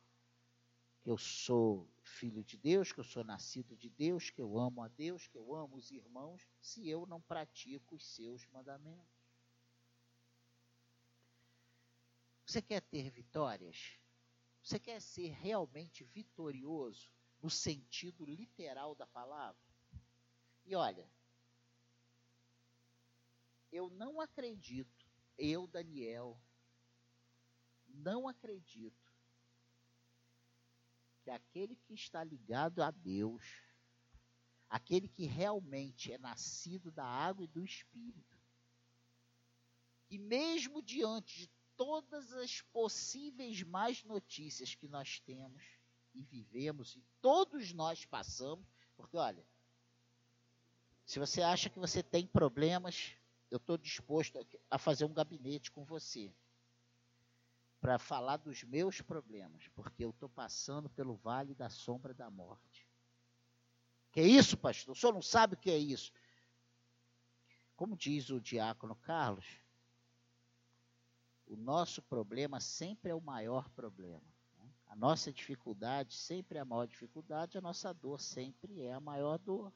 que 1.03 1.11
eu 1.11 1.19
sou 1.19 1.89
filho 2.03 2.45
de 2.45 2.57
Deus, 2.57 2.93
que 2.93 3.01
eu 3.01 3.05
sou 3.05 3.25
nascido 3.25 3.77
de 3.77 3.91
Deus, 3.91 4.31
que 4.31 4.41
eu 4.41 4.57
amo 4.57 4.83
a 4.83 4.89
Deus, 4.89 5.27
que 5.27 5.37
eu 5.37 5.55
amo 5.55 5.77
os 5.77 5.91
irmãos, 5.91 6.47
se 6.61 6.89
eu 6.89 7.07
não 7.07 7.21
pratico 7.21 7.97
os 7.97 8.07
seus 8.07 8.47
mandamentos. 8.47 9.23
Você 12.47 12.63
quer 12.63 12.83
ter 12.83 13.11
vitórias? 13.11 13.99
Você 14.63 14.79
quer 14.79 15.01
ser 15.01 15.31
realmente 15.31 16.05
vitorioso 16.05 17.11
no 17.43 17.51
sentido 17.51 18.25
literal 18.25 18.95
da 18.95 19.07
palavra? 19.07 19.61
E 20.65 20.77
olha, 20.77 21.09
eu 23.73 23.91
não 23.91 24.21
acredito, 24.21 25.11
eu, 25.37 25.67
Daniel, 25.67 26.39
não 27.89 28.29
acredito 28.29 29.02
que 31.23 31.31
aquele 31.31 31.77
que 31.77 31.95
está 31.95 32.23
ligado 32.23 32.83
a 32.83 32.91
Deus, 32.91 33.43
aquele 34.69 35.09
que 35.09 35.25
realmente 35.25 36.13
é 36.13 36.19
nascido 36.19 36.91
da 36.91 37.05
água 37.05 37.45
e 37.45 37.49
do 37.49 37.65
Espírito, 37.65 38.39
que 40.09 40.19
mesmo 40.19 40.83
diante 40.83 41.41
de 41.41 41.51
todas 41.77 42.33
as 42.33 42.61
possíveis 42.61 43.63
más 43.63 44.05
notícias 44.05 44.75
que 44.75 44.89
nós 44.89 45.21
temos 45.21 45.63
e 46.15 46.23
vivemos, 46.23 46.97
e 46.97 47.05
todos 47.21 47.73
nós 47.73 48.05
passamos, 48.05 48.67
porque 48.97 49.17
olha, 49.17 49.45
se 51.07 51.19
você 51.19 51.43
acha 51.43 51.71
que 51.71 51.79
você 51.79 52.03
tem 52.03 52.27
problemas, 52.27 53.17
eu 53.51 53.57
estou 53.57 53.77
disposto 53.77 54.39
a 54.71 54.79
fazer 54.79 55.05
um 55.05 55.13
gabinete 55.13 55.71
com 55.71 55.85
você 55.85 56.33
para 57.83 57.99
falar 57.99 58.37
dos 58.37 58.63
meus 58.63 59.01
problemas, 59.01 59.67
porque 59.75 60.05
eu 60.05 60.11
estou 60.11 60.29
passando 60.29 60.89
pelo 60.89 61.17
vale 61.17 61.53
da 61.53 61.69
sombra 61.69 62.15
da 62.15 62.31
morte. 62.31 62.89
Que 64.13 64.21
é 64.21 64.25
isso, 64.25 64.57
pastor? 64.57 64.93
O 64.93 64.97
senhor 64.97 65.13
não 65.13 65.21
sabe 65.21 65.55
o 65.55 65.59
que 65.59 65.69
é 65.69 65.77
isso? 65.77 66.13
Como 67.75 67.97
diz 67.97 68.31
o 68.31 68.41
diácono 68.41 68.95
Carlos, 68.95 69.59
o 71.45 71.57
nosso 71.57 72.01
problema 72.03 72.61
sempre 72.61 73.11
é 73.11 73.15
o 73.17 73.21
maior 73.21 73.69
problema. 73.71 74.23
Né? 74.59 74.71
A 74.87 74.95
nossa 74.95 75.33
dificuldade 75.33 76.15
sempre 76.15 76.59
é 76.59 76.61
a 76.61 76.65
maior 76.65 76.87
dificuldade, 76.87 77.59
a 77.59 77.61
nossa 77.61 77.93
dor 77.93 78.21
sempre 78.21 78.81
é 78.81 78.93
a 78.93 79.01
maior 79.01 79.39
dor. 79.39 79.73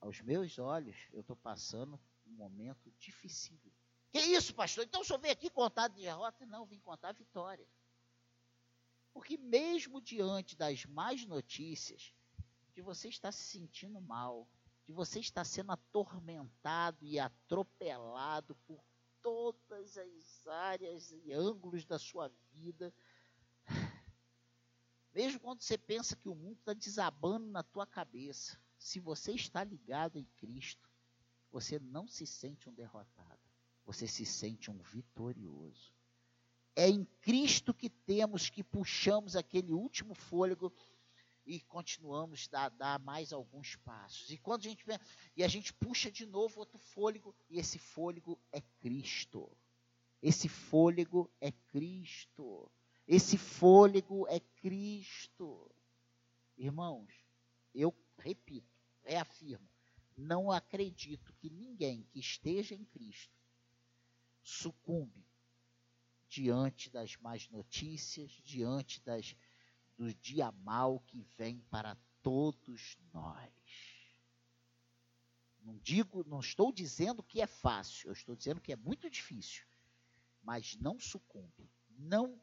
Aos 0.00 0.18
meus 0.22 0.58
olhos, 0.58 0.96
eu 1.12 1.20
estou 1.20 1.36
passando 1.36 2.00
um 2.26 2.30
momento 2.30 2.90
difícil. 2.98 3.58
Que 4.10 4.18
isso, 4.18 4.54
pastor? 4.54 4.84
Então 4.84 5.02
o 5.02 5.04
senhor 5.04 5.18
veio 5.18 5.32
aqui 5.32 5.50
contar 5.50 5.88
de 5.88 6.02
derrota? 6.02 6.46
Não, 6.46 6.64
vim 6.64 6.78
contar 6.80 7.12
vitória. 7.12 7.66
Porque 9.12 9.36
mesmo 9.36 10.00
diante 10.00 10.56
das 10.56 10.84
más 10.86 11.24
notícias, 11.26 12.14
de 12.74 12.80
você 12.80 13.08
estar 13.08 13.32
se 13.32 13.42
sentindo 13.42 14.00
mal, 14.00 14.48
de 14.86 14.92
você 14.92 15.18
estar 15.18 15.44
sendo 15.44 15.72
atormentado 15.72 17.04
e 17.04 17.18
atropelado 17.18 18.54
por 18.66 18.82
todas 19.20 19.98
as 19.98 20.46
áreas 20.46 21.10
e 21.12 21.32
ângulos 21.32 21.84
da 21.84 21.98
sua 21.98 22.32
vida. 22.52 22.94
Mesmo 25.12 25.40
quando 25.40 25.60
você 25.60 25.76
pensa 25.76 26.16
que 26.16 26.28
o 26.28 26.34
mundo 26.34 26.58
está 26.60 26.72
desabando 26.72 27.46
na 27.46 27.62
tua 27.62 27.86
cabeça, 27.86 28.58
se 28.78 29.00
você 29.00 29.32
está 29.32 29.64
ligado 29.64 30.18
em 30.18 30.24
Cristo, 30.36 30.88
você 31.50 31.78
não 31.78 32.06
se 32.06 32.26
sente 32.26 32.68
um 32.68 32.72
derrotado, 32.72 33.40
você 33.88 34.06
se 34.06 34.26
sente 34.26 34.70
um 34.70 34.76
vitorioso. 34.82 35.94
É 36.76 36.90
em 36.90 37.06
Cristo 37.22 37.72
que 37.72 37.88
temos 37.88 38.50
que 38.50 38.62
puxamos 38.62 39.34
aquele 39.34 39.72
último 39.72 40.14
fôlego 40.14 40.70
e 41.46 41.58
continuamos 41.60 42.50
a 42.52 42.68
dar 42.68 43.00
mais 43.00 43.32
alguns 43.32 43.76
passos. 43.76 44.30
E 44.30 44.36
quando 44.36 44.66
a 44.66 44.68
gente 44.68 44.84
e 45.34 45.42
a 45.42 45.48
gente 45.48 45.72
puxa 45.72 46.10
de 46.10 46.26
novo 46.26 46.60
outro 46.60 46.78
fôlego, 46.78 47.34
e 47.48 47.58
esse 47.58 47.78
fôlego 47.78 48.38
é 48.52 48.60
Cristo. 48.60 49.50
Esse 50.20 50.50
fôlego 50.50 51.30
é 51.40 51.50
Cristo. 51.50 52.70
Esse 53.06 53.38
fôlego 53.38 54.28
é 54.28 54.38
Cristo. 54.38 55.74
Irmãos, 56.58 57.08
eu 57.74 57.96
repito, 58.18 58.68
reafirmo, 59.02 59.66
não 60.14 60.52
acredito 60.52 61.32
que 61.32 61.48
ninguém 61.48 62.02
que 62.10 62.20
esteja 62.20 62.74
em 62.74 62.84
Cristo 62.84 63.38
sucumbe 64.48 65.26
diante 66.28 66.90
das 66.90 67.16
más 67.16 67.48
notícias, 67.50 68.30
diante 68.44 69.00
das 69.00 69.36
do 69.96 70.14
dia 70.14 70.50
mal 70.52 71.00
que 71.00 71.22
vem 71.36 71.58
para 71.70 71.96
todos 72.22 72.96
nós. 73.12 73.52
Não 75.60 75.76
digo, 75.78 76.24
não 76.26 76.40
estou 76.40 76.72
dizendo 76.72 77.22
que 77.22 77.40
é 77.40 77.46
fácil, 77.46 78.08
eu 78.08 78.12
estou 78.12 78.34
dizendo 78.34 78.60
que 78.60 78.72
é 78.72 78.76
muito 78.76 79.10
difícil, 79.10 79.66
mas 80.42 80.76
não 80.76 80.98
sucumbe, 80.98 81.70
não 81.90 82.40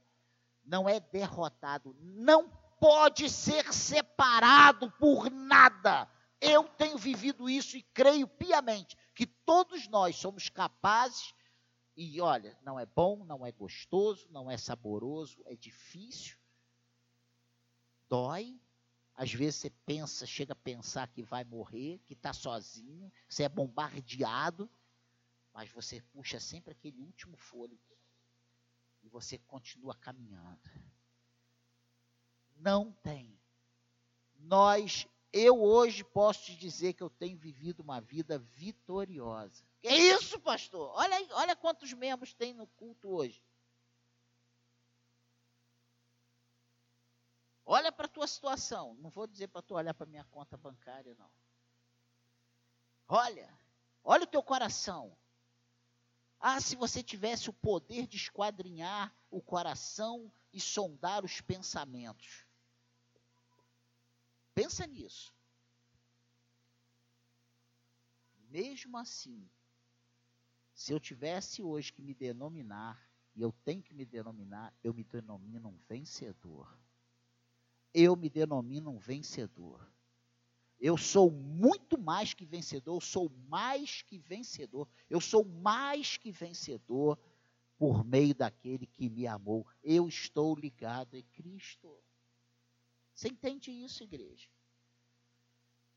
não 0.63 0.89
é 0.89 0.99
derrotado, 0.99 1.95
não 1.99 2.49
pode 2.79 3.29
ser 3.29 3.71
separado 3.71 4.91
por 4.93 5.29
nada. 5.29 6.09
Eu 6.41 6.63
tenho 6.63 6.97
vivido 6.97 7.47
isso 7.47 7.77
e 7.77 7.83
creio 7.83 8.27
piamente 8.27 8.97
que 9.13 9.27
todos 9.27 9.87
nós 9.87 10.15
somos 10.15 10.49
capazes 10.49 11.35
e 11.95 12.19
olha, 12.19 12.57
não 12.61 12.79
é 12.79 12.85
bom, 12.85 13.23
não 13.23 13.45
é 13.45 13.51
gostoso, 13.51 14.27
não 14.29 14.51
é 14.51 14.57
saboroso, 14.57 15.41
é 15.45 15.55
difícil, 15.55 16.37
dói. 18.09 18.59
Às 19.13 19.31
vezes 19.33 19.61
você 19.61 19.69
pensa, 19.85 20.25
chega 20.25 20.51
a 20.51 20.57
pensar 20.57 21.07
que 21.07 21.23
vai 21.23 21.45
morrer, 21.45 21.99
que 22.05 22.13
está 22.13 22.33
sozinho, 22.33 23.09
você 23.29 23.43
é 23.43 23.49
bombardeado, 23.49 24.69
mas 25.53 25.71
você 25.71 26.01
puxa 26.11 26.37
sempre 26.37 26.73
aquele 26.73 26.99
último 26.99 27.37
fôlego 27.37 27.81
e 29.01 29.07
você 29.07 29.37
continua 29.37 29.95
caminhando. 29.95 30.69
Não 32.57 32.91
tem. 32.91 33.39
Nós, 34.37 35.07
eu 35.37 35.61
hoje 35.61 36.01
posso 36.01 36.45
te 36.45 36.55
dizer 36.55 36.93
que 36.93 37.03
eu 37.03 37.09
tenho 37.09 37.37
vivido 37.37 37.81
uma 37.81 37.99
vida 37.99 38.39
vitoriosa. 38.39 39.65
Que 39.81 39.89
isso, 39.89 40.39
pastor? 40.39 40.89
Olha, 40.95 41.27
olha 41.31 41.55
quantos 41.57 41.91
membros 41.91 42.33
tem 42.33 42.53
no 42.53 42.65
culto 42.65 43.09
hoje. 43.09 43.43
Olha 47.65 47.91
para 47.91 48.05
a 48.05 48.09
tua 48.09 48.25
situação. 48.27 48.95
Não 49.01 49.09
vou 49.09 49.27
dizer 49.27 49.49
para 49.49 49.61
tu 49.61 49.75
olhar 49.75 49.93
para 49.93 50.05
minha 50.05 50.23
conta 50.23 50.55
bancária, 50.55 51.13
não. 51.19 51.29
Olha, 53.05 53.53
olha 54.05 54.23
o 54.23 54.27
teu 54.27 54.41
coração. 54.41 55.17
Ah, 56.39 56.61
se 56.61 56.77
você 56.77 57.03
tivesse 57.03 57.49
o 57.49 57.53
poder 57.53 58.07
de 58.07 58.15
esquadrinhar 58.15 59.13
o 59.29 59.41
coração 59.41 60.31
e 60.53 60.61
sondar 60.61 61.25
os 61.25 61.41
pensamentos. 61.41 62.44
Pensa 64.55 64.87
nisso. 64.87 65.33
Mesmo 68.49 68.97
assim, 68.97 69.49
se 70.73 70.93
eu 70.93 70.99
tivesse 70.99 71.61
hoje 71.61 71.91
que 71.91 72.01
me 72.01 72.13
denominar 72.13 73.05
e 73.35 73.41
eu 73.41 73.51
tenho 73.65 73.83
que 73.83 73.93
me 73.93 74.05
denominar, 74.05 74.73
eu 74.81 74.93
me 74.93 75.03
denomino 75.03 75.67
um 75.67 75.77
vencedor. 75.89 76.73
Eu 77.93 78.15
me 78.15 78.29
denomino 78.29 78.91
um 78.91 78.97
vencedor. 78.97 79.85
Eu 80.79 80.97
sou 80.97 81.29
muito 81.29 81.99
mais 81.99 82.33
que 82.33 82.45
vencedor, 82.45 82.95
eu 82.95 83.01
sou 83.01 83.29
mais 83.49 84.01
que 84.03 84.17
vencedor. 84.17 84.87
Eu 85.09 85.19
sou 85.19 85.43
mais 85.43 86.15
que 86.15 86.31
vencedor 86.31 87.19
por 87.77 88.05
meio 88.05 88.33
daquele 88.33 88.85
que 88.85 89.09
me 89.09 89.27
amou. 89.27 89.67
Eu 89.83 90.07
estou 90.07 90.55
ligado 90.55 91.15
em 91.15 91.23
Cristo. 91.23 91.97
Você 93.15 93.29
entende 93.29 93.71
isso, 93.71 94.03
igreja? 94.03 94.49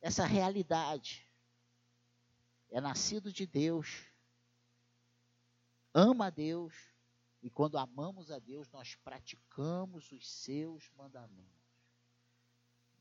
Essa 0.01 0.25
realidade 0.25 1.29
é 2.71 2.81
nascido 2.81 3.33
de 3.33 3.45
Deus, 3.45 4.07
ama 5.93 6.27
a 6.27 6.31
Deus, 6.31 6.73
e 7.43 7.51
quando 7.51 7.77
amamos 7.77 8.31
a 8.31 8.39
Deus, 8.39 8.71
nós 8.71 8.95
praticamos 8.95 10.13
os 10.13 10.31
seus 10.31 10.91
mandamentos. 10.97 11.59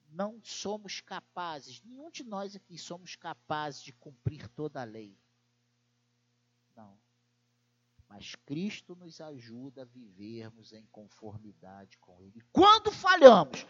Não 0.10 0.41
somos 0.43 0.99
capazes, 0.99 1.84
nenhum 1.84 2.10
de 2.10 2.23
nós 2.23 2.56
aqui 2.56 2.77
somos 2.77 3.15
capazes 3.15 3.84
de 3.84 3.93
cumprir 3.93 4.47
toda 4.47 4.82
a 4.82 4.86
lei. 4.86 5.15
Não. 6.75 6.97
Mas 8.08 8.34
Cristo 8.34 8.95
nos 8.95 9.21
ajuda 9.21 9.84
a 9.84 9.86
vivermos 9.86 10.73
em 10.73 10.86
conformidade 10.88 11.97
com 11.99 12.19
Ele. 12.21 12.41
Quando 12.51 12.91
falhamos, 12.91 13.65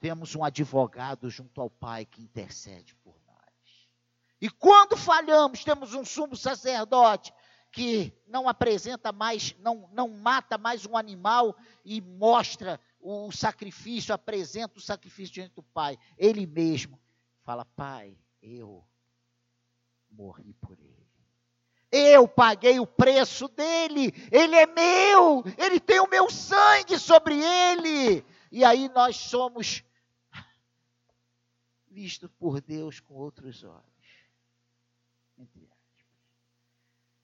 temos 0.00 0.34
um 0.34 0.44
advogado 0.44 1.30
junto 1.30 1.60
ao 1.60 1.70
Pai 1.70 2.04
que 2.04 2.22
intercede 2.22 2.94
por 2.96 3.14
nós. 3.26 3.88
E 4.40 4.48
quando 4.48 4.96
falhamos, 4.96 5.64
temos 5.64 5.94
um 5.94 6.04
sumo 6.04 6.36
sacerdote 6.36 7.32
que 7.70 8.12
não 8.26 8.48
apresenta 8.48 9.12
mais, 9.12 9.54
não, 9.58 9.88
não 9.92 10.08
mata 10.08 10.56
mais 10.56 10.86
um 10.86 10.96
animal 10.96 11.56
e 11.84 12.00
mostra 12.00 12.80
o 13.00 13.30
sacrifício, 13.30 14.14
apresenta 14.14 14.78
o 14.78 14.82
sacrifício 14.82 15.34
diante 15.34 15.54
do 15.54 15.62
Pai. 15.62 15.98
Ele 16.16 16.46
mesmo 16.46 16.98
fala: 17.42 17.64
Pai, 17.64 18.16
eu 18.42 18.84
morri 20.10 20.54
por 20.54 20.78
ele. 20.78 20.98
Eu 21.90 22.28
paguei 22.28 22.78
o 22.78 22.86
preço 22.86 23.48
dele, 23.48 24.12
ele 24.30 24.54
é 24.54 24.66
meu, 24.66 25.42
ele 25.56 25.80
tem 25.80 26.00
o 26.00 26.08
meu 26.08 26.28
sangue 26.30 26.98
sobre 26.98 27.42
ele. 27.42 28.24
E 28.52 28.62
aí 28.62 28.90
nós 28.90 29.16
somos 29.16 29.82
vistos 31.98 32.30
por 32.38 32.60
Deus 32.60 33.00
com 33.00 33.14
outros 33.14 33.64
olhos. 33.64 34.08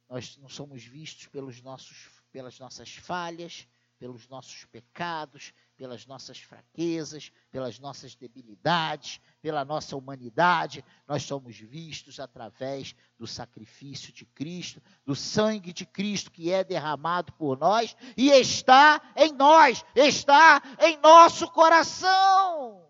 Nós 0.08 0.36
não 0.38 0.48
somos 0.48 0.82
vistos 0.82 1.26
pelos 1.26 1.62
nossos, 1.62 2.10
pelas 2.32 2.58
nossas 2.58 2.92
falhas, 2.92 3.68
pelos 4.00 4.26
nossos 4.28 4.64
pecados, 4.64 5.54
pelas 5.76 6.04
nossas 6.06 6.38
fraquezas, 6.38 7.30
pelas 7.52 7.78
nossas 7.78 8.16
debilidades, 8.16 9.20
pela 9.40 9.64
nossa 9.64 9.96
humanidade. 9.96 10.84
Nós 11.06 11.22
somos 11.22 11.56
vistos 11.56 12.18
através 12.18 12.96
do 13.16 13.28
sacrifício 13.28 14.12
de 14.12 14.24
Cristo, 14.26 14.82
do 15.06 15.14
sangue 15.14 15.72
de 15.72 15.86
Cristo 15.86 16.32
que 16.32 16.50
é 16.52 16.64
derramado 16.64 17.32
por 17.34 17.56
nós 17.56 17.96
e 18.16 18.30
está 18.30 19.00
em 19.16 19.32
nós, 19.32 19.84
está 19.94 20.60
em 20.80 20.96
nosso 20.98 21.48
coração. 21.52 22.83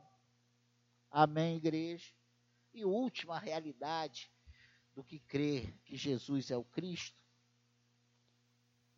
Amém, 1.16 1.58
igreja? 1.58 2.12
E 2.72 2.84
última 2.84 3.38
realidade 3.38 4.32
do 4.96 5.04
que 5.04 5.20
crer 5.20 5.72
que 5.84 5.96
Jesus 5.96 6.50
é 6.50 6.56
o 6.56 6.64
Cristo 6.64 7.16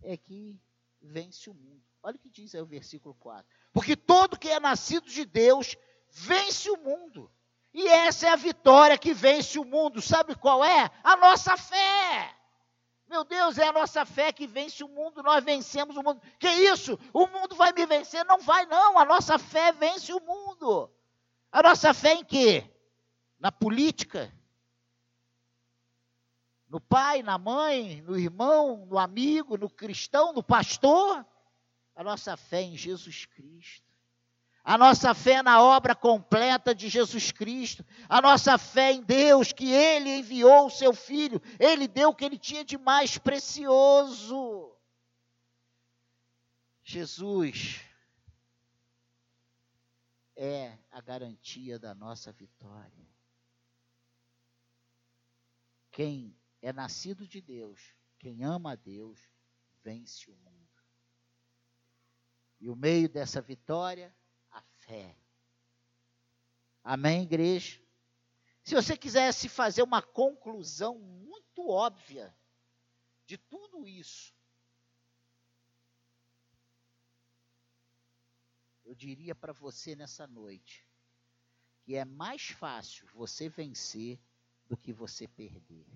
é 0.02 0.16
que 0.16 0.58
vence 0.98 1.50
o 1.50 1.54
mundo. 1.54 1.84
Olha 2.02 2.16
o 2.16 2.18
que 2.18 2.30
diz 2.30 2.54
aí 2.54 2.62
o 2.62 2.66
versículo 2.66 3.14
4. 3.16 3.46
Porque 3.70 3.94
todo 3.94 4.38
que 4.38 4.48
é 4.48 4.58
nascido 4.58 5.10
de 5.10 5.26
Deus 5.26 5.76
vence 6.08 6.70
o 6.70 6.78
mundo. 6.78 7.30
E 7.74 7.86
essa 7.86 8.28
é 8.28 8.30
a 8.30 8.36
vitória 8.36 8.96
que 8.96 9.12
vence 9.12 9.58
o 9.58 9.64
mundo. 9.66 10.00
Sabe 10.00 10.34
qual 10.36 10.64
é? 10.64 10.90
A 11.04 11.18
nossa 11.18 11.54
fé. 11.58 12.34
Meu 13.06 13.24
Deus, 13.24 13.58
é 13.58 13.68
a 13.68 13.72
nossa 13.72 14.06
fé 14.06 14.32
que 14.32 14.46
vence 14.46 14.82
o 14.82 14.88
mundo, 14.88 15.22
nós 15.22 15.44
vencemos 15.44 15.94
o 15.94 16.02
mundo. 16.02 16.22
Que 16.38 16.48
isso? 16.48 16.98
O 17.12 17.26
mundo 17.26 17.54
vai 17.54 17.74
me 17.74 17.84
vencer? 17.84 18.24
Não 18.24 18.38
vai, 18.38 18.64
não. 18.64 18.98
A 18.98 19.04
nossa 19.04 19.38
fé 19.38 19.70
vence 19.70 20.14
o 20.14 20.20
mundo. 20.20 20.90
A 21.56 21.62
nossa 21.62 21.94
fé 21.94 22.12
em 22.12 22.22
quê? 22.22 22.70
Na 23.40 23.50
política? 23.50 24.30
No 26.68 26.78
pai, 26.78 27.22
na 27.22 27.38
mãe, 27.38 28.02
no 28.02 28.18
irmão, 28.18 28.84
no 28.84 28.98
amigo, 28.98 29.56
no 29.56 29.70
cristão, 29.70 30.34
no 30.34 30.42
pastor? 30.42 31.24
A 31.94 32.04
nossa 32.04 32.36
fé 32.36 32.60
em 32.60 32.76
Jesus 32.76 33.24
Cristo. 33.24 33.90
A 34.62 34.76
nossa 34.76 35.14
fé 35.14 35.42
na 35.42 35.62
obra 35.62 35.94
completa 35.94 36.74
de 36.74 36.90
Jesus 36.90 37.32
Cristo. 37.32 37.82
A 38.06 38.20
nossa 38.20 38.58
fé 38.58 38.92
em 38.92 39.00
Deus, 39.00 39.50
que 39.50 39.72
Ele 39.72 40.10
enviou 40.10 40.66
o 40.66 40.70
seu 40.70 40.92
Filho. 40.92 41.40
Ele 41.58 41.88
deu 41.88 42.10
o 42.10 42.14
que 42.14 42.26
Ele 42.26 42.36
tinha 42.36 42.66
de 42.66 42.76
mais 42.76 43.16
precioso. 43.16 44.76
Jesus 46.84 47.85
é 50.36 50.78
a 50.90 51.00
garantia 51.00 51.78
da 51.78 51.94
nossa 51.94 52.30
vitória. 52.30 53.08
Quem 55.90 56.36
é 56.60 56.72
nascido 56.72 57.26
de 57.26 57.40
Deus, 57.40 57.94
quem 58.18 58.44
ama 58.44 58.72
a 58.72 58.76
Deus, 58.76 59.18
vence 59.82 60.30
o 60.30 60.36
mundo. 60.36 60.56
E 62.60 62.68
o 62.68 62.76
meio 62.76 63.08
dessa 63.08 63.40
vitória, 63.40 64.14
a 64.50 64.60
fé. 64.60 65.16
Amém, 66.84 67.22
igreja? 67.22 67.80
Se 68.62 68.74
você 68.74 68.96
quisesse 68.96 69.48
fazer 69.48 69.82
uma 69.82 70.02
conclusão 70.02 70.98
muito 70.98 71.68
óbvia 71.68 72.34
de 73.24 73.38
tudo 73.38 73.86
isso, 73.86 74.34
diria 78.96 79.34
para 79.34 79.52
você 79.52 79.94
nessa 79.94 80.26
noite 80.26 80.86
que 81.86 81.94
é 81.94 82.04
mais 82.04 82.48
fácil 82.48 83.06
você 83.14 83.48
vencer 83.48 84.18
do 84.68 84.76
que 84.76 84.92
você 84.92 85.28
perder. 85.28 85.86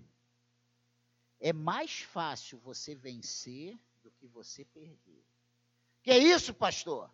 É 1.41 1.53
mais 1.53 2.03
fácil 2.03 2.59
você 2.59 2.95
vencer 2.95 3.77
do 4.01 4.11
que 4.13 4.29
você 4.29 4.65
perder. 4.65 5.25
Que 6.01 6.13
é 6.13 6.19
isso, 6.19 6.55
pastor? 6.55 7.11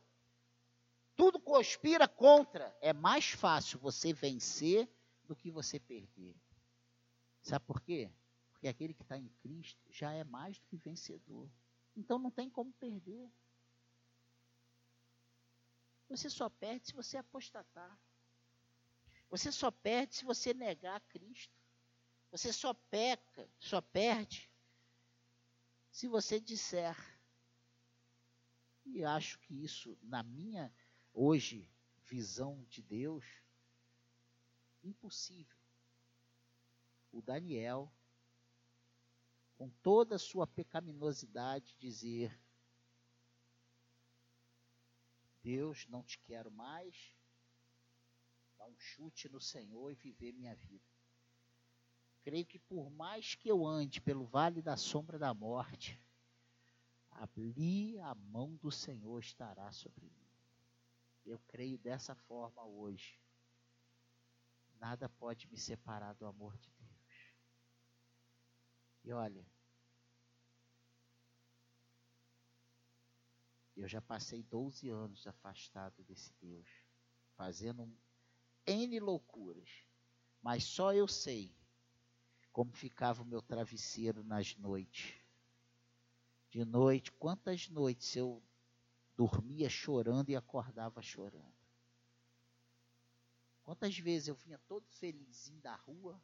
Tudo 1.17 1.41
conspira 1.41 2.07
contra. 2.07 2.77
É 2.83 2.93
mais 2.93 3.31
fácil 3.31 3.79
você 3.79 4.13
vencer 4.13 4.87
do 5.25 5.35
que 5.35 5.51
você 5.51 5.81
perder. 5.81 6.37
Sabe 7.41 7.65
por 7.65 7.81
quê? 7.81 8.11
Porque 8.53 8.69
aquele 8.69 8.93
que 8.93 9.03
está 9.03 9.17
em 9.17 9.29
Cristo 9.41 9.81
já 9.91 10.13
é 10.13 10.23
mais 10.23 10.59
do 10.59 10.67
que 10.67 10.77
vencedor. 10.77 11.49
Então 11.97 12.19
não 12.19 12.31
tem 12.31 12.51
como 12.51 12.73
perder. 12.75 13.31
Você 16.09 16.31
só 16.31 16.49
perde 16.49 16.87
se 16.87 16.93
você 16.95 17.17
apostatar. 17.17 17.99
Você 19.29 19.51
só 19.51 19.71
perde 19.71 20.17
se 20.17 20.25
você 20.25 20.55
negar 20.55 21.01
Cristo. 21.09 21.55
Você 22.31 22.53
só 22.53 22.75
peca, 22.75 23.49
só 23.59 23.81
perde, 23.81 24.51
se 25.91 26.07
você 26.07 26.39
disser. 26.39 26.97
E 28.85 29.05
acho 29.05 29.39
que 29.41 29.65
isso, 29.65 29.97
na 30.03 30.23
minha 30.23 30.73
hoje 31.13 31.69
visão 32.05 32.65
de 32.69 32.83
Deus, 32.83 33.25
impossível. 34.85 35.57
O 37.11 37.23
Daniel, 37.23 37.91
com 39.57 39.71
toda 39.83 40.17
a 40.17 40.19
sua 40.19 40.47
pecaminosidade, 40.47 41.77
dizer: 41.79 42.39
Deus, 45.47 45.87
não 45.87 46.03
te 46.03 46.19
quero 46.19 46.51
mais, 46.51 47.15
dar 48.59 48.67
um 48.67 48.77
chute 48.77 49.29
no 49.29 49.41
Senhor 49.41 49.93
e 49.93 49.95
viver 49.95 50.33
minha 50.33 50.57
vida. 50.57 50.85
Creio 52.25 52.45
que 52.45 52.59
por 52.59 52.91
mais 52.91 53.37
que 53.37 53.49
eu 53.49 53.65
ande 53.65 54.01
pelo 54.01 54.27
vale 54.27 54.61
da 54.61 54.77
sombra 54.77 55.21
da 55.21 55.33
morte, 55.33 56.03
ali 57.13 57.97
a 58.01 58.13
mão 58.13 58.57
do 58.57 58.73
Senhor 58.73 59.21
estará 59.21 59.71
sobre 59.71 60.07
mim. 60.07 60.29
Eu 61.25 61.39
creio 61.47 61.79
dessa 61.79 62.17
forma 62.17 62.65
hoje. 62.65 63.17
Nada 64.81 65.09
pode 65.09 65.47
me 65.47 65.57
separar 65.57 66.15
do 66.15 66.27
amor 66.27 66.59
de 66.59 66.69
Deus. 66.73 67.37
E 69.05 69.13
olha, 69.13 69.47
eu 73.77 73.89
já 73.89 74.01
passei 74.01 74.43
12 74.43 74.89
anos 74.89 75.27
afastado 75.27 76.03
desse 76.05 76.33
Deus, 76.41 76.69
fazendo 77.37 77.91
N 78.67 79.01
loucuras, 79.01 79.69
mas 80.43 80.65
só 80.65 80.95
eu 80.95 81.07
sei 81.07 81.55
como 82.53 82.73
ficava 82.73 83.23
o 83.23 83.27
meu 83.27 83.43
travesseiro 83.43 84.25
nas 84.25 84.57
noites. 84.57 85.15
de 86.49 86.65
noite, 86.65 87.13
quantas 87.13 87.69
noites 87.69 88.17
eu 88.17 88.43
dormia 89.15 89.69
chorando 89.69 90.31
e 90.31 90.37
acordava 90.37 91.03
chorando. 91.03 91.55
Quantas 93.63 93.99
vezes 93.99 94.29
eu 94.29 94.35
vinha 94.35 94.59
todo 94.67 94.89
felizinho 94.89 95.61
da 95.61 95.75
rua, 95.75 96.19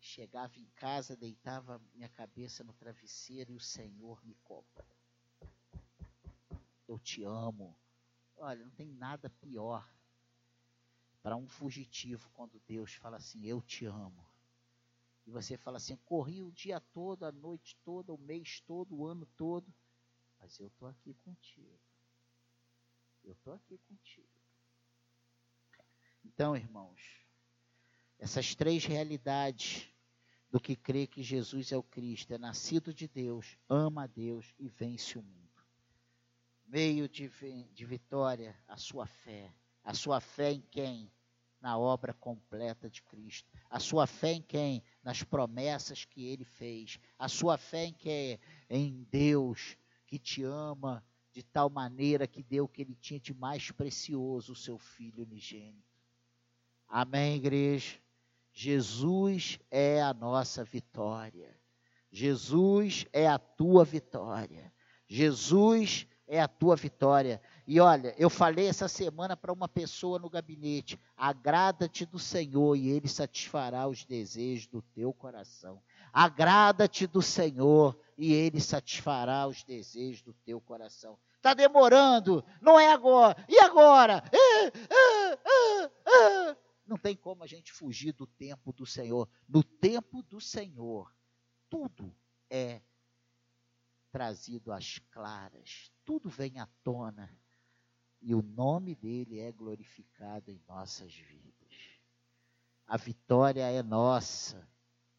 chegava 0.00 0.58
em 0.58 0.70
casa, 0.76 1.14
deitava 1.14 1.78
minha 1.92 2.08
cabeça 2.08 2.64
no 2.64 2.72
travesseiro 2.72 3.52
e 3.52 3.56
o 3.56 3.60
Senhor 3.60 4.24
me 4.24 4.34
cobra. 4.36 4.95
Eu 6.86 6.98
te 6.98 7.24
amo. 7.24 7.76
Olha, 8.36 8.64
não 8.64 8.70
tem 8.70 8.86
nada 8.86 9.30
pior 9.30 9.88
para 11.22 11.36
um 11.36 11.48
fugitivo 11.48 12.30
quando 12.34 12.62
Deus 12.66 12.94
fala 12.94 13.16
assim: 13.16 13.44
Eu 13.46 13.60
te 13.60 13.84
amo. 13.84 14.26
E 15.26 15.30
você 15.30 15.56
fala 15.56 15.78
assim: 15.78 15.96
Corri 16.04 16.42
o 16.42 16.52
dia 16.52 16.80
todo, 16.80 17.24
a 17.24 17.32
noite 17.32 17.76
toda, 17.84 18.12
o 18.12 18.18
mês 18.18 18.60
todo, 18.60 18.94
o 18.94 19.06
ano 19.06 19.26
todo, 19.36 19.66
mas 20.38 20.58
eu 20.60 20.68
estou 20.68 20.88
aqui 20.88 21.14
contigo. 21.24 21.80
Eu 23.24 23.32
estou 23.32 23.54
aqui 23.54 23.76
contigo. 23.88 24.28
Então, 26.24 26.56
irmãos, 26.56 27.00
essas 28.18 28.54
três 28.54 28.84
realidades 28.84 29.88
do 30.50 30.60
que 30.60 30.76
crê 30.76 31.06
que 31.06 31.22
Jesus 31.22 31.72
é 31.72 31.76
o 31.76 31.82
Cristo, 31.82 32.32
é 32.32 32.38
nascido 32.38 32.94
de 32.94 33.08
Deus, 33.08 33.58
ama 33.68 34.04
a 34.04 34.06
Deus 34.06 34.54
e 34.58 34.68
vence 34.68 35.18
o 35.18 35.22
mundo. 35.22 35.45
Meio 36.66 37.08
de, 37.08 37.28
de 37.72 37.84
vitória, 37.84 38.56
a 38.66 38.76
sua 38.76 39.06
fé. 39.06 39.52
A 39.84 39.94
sua 39.94 40.20
fé 40.20 40.52
em 40.52 40.60
quem? 40.60 41.10
Na 41.60 41.78
obra 41.78 42.12
completa 42.12 42.90
de 42.90 43.02
Cristo. 43.02 43.50
A 43.70 43.78
sua 43.78 44.06
fé 44.06 44.32
em 44.32 44.42
quem? 44.42 44.82
Nas 45.02 45.22
promessas 45.22 46.04
que 46.04 46.26
ele 46.26 46.44
fez. 46.44 46.98
A 47.18 47.28
sua 47.28 47.56
fé 47.56 47.84
em 47.84 47.92
quem? 47.92 48.38
Em 48.68 49.06
Deus, 49.10 49.76
que 50.06 50.18
te 50.18 50.42
ama 50.42 51.04
de 51.32 51.42
tal 51.42 51.68
maneira 51.70 52.26
que 52.26 52.42
deu 52.42 52.64
o 52.64 52.68
que 52.68 52.82
ele 52.82 52.94
tinha 52.94 53.20
de 53.20 53.34
mais 53.34 53.70
precioso, 53.70 54.52
o 54.52 54.56
seu 54.56 54.78
Filho 54.78 55.22
unigênito. 55.22 55.86
Amém, 56.88 57.36
igreja? 57.36 57.98
Jesus 58.52 59.58
é 59.70 60.00
a 60.00 60.14
nossa 60.14 60.64
vitória. 60.64 61.54
Jesus 62.10 63.04
é 63.12 63.28
a 63.28 63.38
tua 63.38 63.84
vitória. 63.84 64.72
Jesus 65.06 66.06
é 66.26 66.40
a 66.40 66.48
tua 66.48 66.76
vitória. 66.76 67.40
E 67.66 67.80
olha, 67.80 68.14
eu 68.18 68.28
falei 68.28 68.66
essa 68.66 68.88
semana 68.88 69.36
para 69.36 69.52
uma 69.52 69.68
pessoa 69.68 70.18
no 70.18 70.28
gabinete: 70.28 70.98
agrada-te 71.16 72.04
do 72.04 72.18
Senhor 72.18 72.76
e 72.76 72.90
Ele 72.90 73.08
satisfará 73.08 73.86
os 73.86 74.04
desejos 74.04 74.66
do 74.66 74.82
teu 74.82 75.12
coração. 75.12 75.80
Agrada-te 76.12 77.06
do 77.06 77.22
Senhor 77.22 77.98
e 78.16 78.32
Ele 78.32 78.60
satisfará 78.60 79.46
os 79.46 79.62
desejos 79.62 80.22
do 80.22 80.32
teu 80.32 80.60
coração. 80.60 81.18
Está 81.36 81.54
demorando, 81.54 82.44
não 82.60 82.78
é 82.78 82.92
agora. 82.92 83.36
E 83.48 83.58
agora? 83.60 84.22
Não 86.86 86.96
tem 86.96 87.16
como 87.16 87.42
a 87.42 87.46
gente 87.46 87.72
fugir 87.72 88.12
do 88.12 88.26
tempo 88.26 88.72
do 88.72 88.86
Senhor. 88.86 89.28
No 89.48 89.62
tempo 89.62 90.22
do 90.22 90.40
Senhor, 90.40 91.12
tudo 91.68 92.14
é 92.48 92.80
trazido 94.16 94.72
às 94.72 94.98
claras, 95.10 95.92
tudo 96.02 96.30
vem 96.30 96.58
à 96.58 96.66
tona 96.82 97.30
e 98.22 98.34
o 98.34 98.40
nome 98.40 98.94
dele 98.94 99.40
é 99.40 99.52
glorificado 99.52 100.50
em 100.50 100.58
nossas 100.66 101.14
vidas. 101.14 102.00
A 102.86 102.96
vitória 102.96 103.70
é 103.70 103.82
nossa 103.82 104.66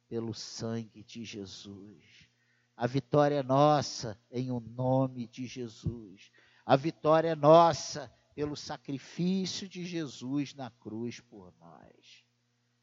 pelo 0.10 0.34
sangue 0.34 1.04
de 1.04 1.24
Jesus. 1.24 2.28
A 2.76 2.88
vitória 2.88 3.36
é 3.36 3.44
nossa 3.44 4.20
em 4.32 4.50
o 4.50 4.60
nome 4.60 5.28
de 5.28 5.46
Jesus. 5.46 6.32
A 6.66 6.76
vitória 6.76 7.30
é 7.30 7.36
nossa 7.36 8.12
pelo 8.34 8.56
sacrifício 8.56 9.70
de 9.70 9.86
Jesus 9.86 10.56
na 10.56 10.72
cruz 10.72 11.20
por 11.20 11.54
nós. 11.60 12.26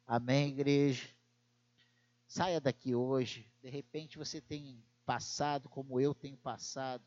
Amém, 0.06 0.50
igreja? 0.50 1.08
Saia 2.24 2.60
daqui 2.60 2.94
hoje. 2.94 3.50
De 3.60 3.68
repente 3.68 4.16
você 4.16 4.40
tem 4.40 4.80
passado, 5.04 5.68
como 5.68 6.00
eu 6.00 6.14
tenho 6.14 6.36
passado, 6.36 7.04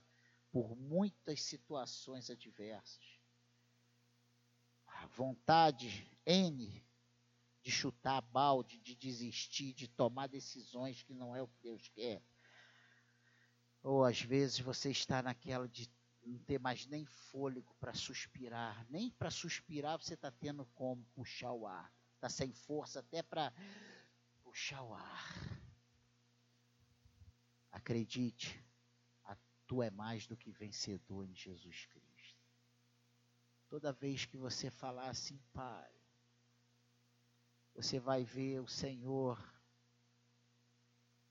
por 0.52 0.76
muitas 0.76 1.42
situações 1.42 2.30
adversas. 2.30 3.20
A 4.88 5.06
vontade 5.08 6.10
N 6.26 6.84
de 7.62 7.72
chutar 7.72 8.22
balde, 8.22 8.80
de 8.80 8.96
desistir, 8.96 9.74
de 9.74 9.88
tomar 9.88 10.28
decisões 10.28 11.04
que 11.04 11.14
não 11.14 11.36
é 11.36 11.42
o 11.42 11.48
que 11.48 11.60
Deus 11.62 11.90
quer. 11.90 12.24
Ou 13.84 14.04
às 14.04 14.22
vezes 14.22 14.60
você 14.60 14.90
está 14.90 15.22
naquela 15.22 15.68
de 15.68 15.90
não 16.26 16.40
ter 16.40 16.60
mais 16.60 16.86
nem 16.86 17.06
fôlego 17.06 17.76
para 17.80 17.94
suspirar. 17.94 18.86
Nem 18.90 19.10
para 19.12 19.30
suspirar 19.30 19.98
você 19.98 20.14
está 20.14 20.32
tendo 20.32 20.66
como 20.76 21.04
puxar 21.14 21.52
o 21.54 21.68
ar. 21.68 21.92
Está 22.16 22.30
sem 22.30 22.52
força 22.52 23.00
até 23.00 23.22
para 23.22 23.54
puxar 24.44 24.82
o 24.84 24.94
ar. 24.94 25.67
Acredite, 27.78 28.60
tu 29.68 29.84
é 29.84 29.92
mais 29.92 30.26
do 30.26 30.36
que 30.36 30.52
vencedor 30.52 31.24
em 31.24 31.36
Jesus 31.36 31.86
Cristo. 31.86 32.42
Toda 33.70 33.94
vez 33.94 34.26
que 34.26 34.36
você 34.36 34.72
falar 34.72 35.10
assim, 35.10 35.40
Pai, 35.54 35.92
você 37.76 38.00
vai 38.00 38.24
ver 38.24 38.62
o 38.62 38.68
Senhor 38.68 39.38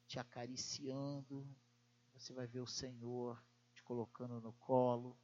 te 0.06 0.20
acariciando, 0.20 1.44
você 2.14 2.32
vai 2.32 2.46
ver 2.46 2.60
o 2.60 2.66
Senhor 2.66 3.42
colocando 3.82 4.40
no 4.40 4.52
colo, 4.52 5.18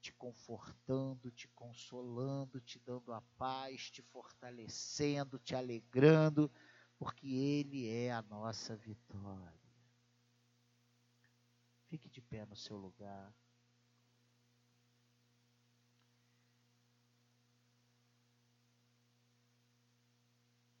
te 0.00 0.12
confortando, 0.12 1.30
te 1.30 1.46
consolando, 1.48 2.60
te 2.60 2.80
dando 2.80 3.12
a 3.12 3.20
paz, 3.38 3.90
te 3.90 4.02
fortalecendo, 4.02 5.38
te 5.38 5.54
alegrando, 5.54 6.50
porque 6.98 7.28
Ele 7.28 7.88
é 7.88 8.12
a 8.12 8.22
nossa 8.22 8.76
vitória. 8.76 9.63
Pé 12.34 12.44
no 12.46 12.56
seu 12.56 12.76
lugar. 12.76 13.32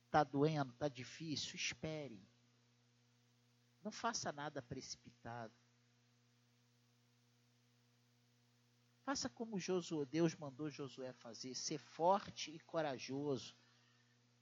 Está 0.06 0.24
doendo, 0.24 0.72
está 0.72 0.88
difícil? 0.88 1.54
Espere. 1.54 2.20
Não 3.84 3.92
faça 3.92 4.32
nada 4.32 4.60
precipitado. 4.62 5.54
Faça 9.04 9.28
como 9.28 9.60
Josué, 9.60 10.06
Deus 10.06 10.34
mandou 10.34 10.68
Josué 10.68 11.12
fazer, 11.12 11.54
ser 11.54 11.78
forte 11.78 12.50
e 12.50 12.58
corajoso. 12.58 13.54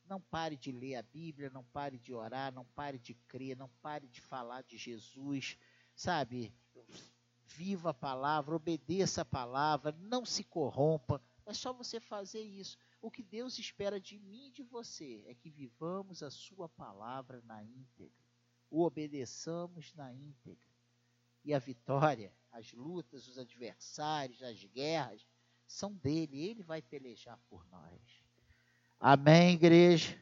Não 0.07 0.19
pare 0.19 0.57
de 0.57 0.73
ler 0.73 0.95
a 0.95 1.03
Bíblia, 1.03 1.51
não 1.51 1.63
pare 1.63 1.99
de 1.99 2.15
orar, 2.15 2.51
não 2.55 2.65
pare 2.65 2.99
de 2.99 3.13
crer, 3.29 3.55
não 3.55 3.69
pare 3.83 4.09
de 4.09 4.23
falar 4.23 4.63
de 4.63 4.79
Jesus, 4.79 5.59
sabe? 5.95 6.55
Viva 7.45 7.91
a 7.91 7.95
palavra, 7.95 8.57
obedeça 8.57 9.23
a 9.23 9.25
palavra, 9.25 9.93
não 10.01 10.25
se 10.25 10.43
corrompa. 10.45 11.23
É 11.45 11.53
só 11.53 11.73
você 11.73 12.01
fazer 12.01 12.41
isso. 12.41 12.79
O 13.01 13.11
que 13.11 13.23
Deus 13.23 13.59
espera 13.59 14.01
de 14.01 14.19
mim 14.19 14.47
e 14.47 14.51
de 14.53 14.63
você 14.63 15.23
é 15.27 15.35
que 15.35 15.51
vivamos 15.51 16.23
a 16.23 16.31
sua 16.31 16.69
palavra 16.69 17.43
na 17.43 17.63
íntegra, 17.63 18.25
o 18.71 18.85
obedeçamos 18.85 19.93
na 19.95 20.13
íntegra. 20.15 20.71
E 21.45 21.53
a 21.53 21.59
vitória 21.59 22.33
as 22.53 22.71
lutas, 22.75 23.27
os 23.27 23.39
adversários, 23.39 24.43
as 24.43 24.63
guerras, 24.65 25.27
são 25.67 25.95
dele. 25.95 26.39
Ele 26.39 26.63
vai 26.63 26.83
pelejar 26.83 27.39
por 27.49 27.67
nós. 27.69 28.23
Amém, 29.01 29.55
igreja? 29.55 30.17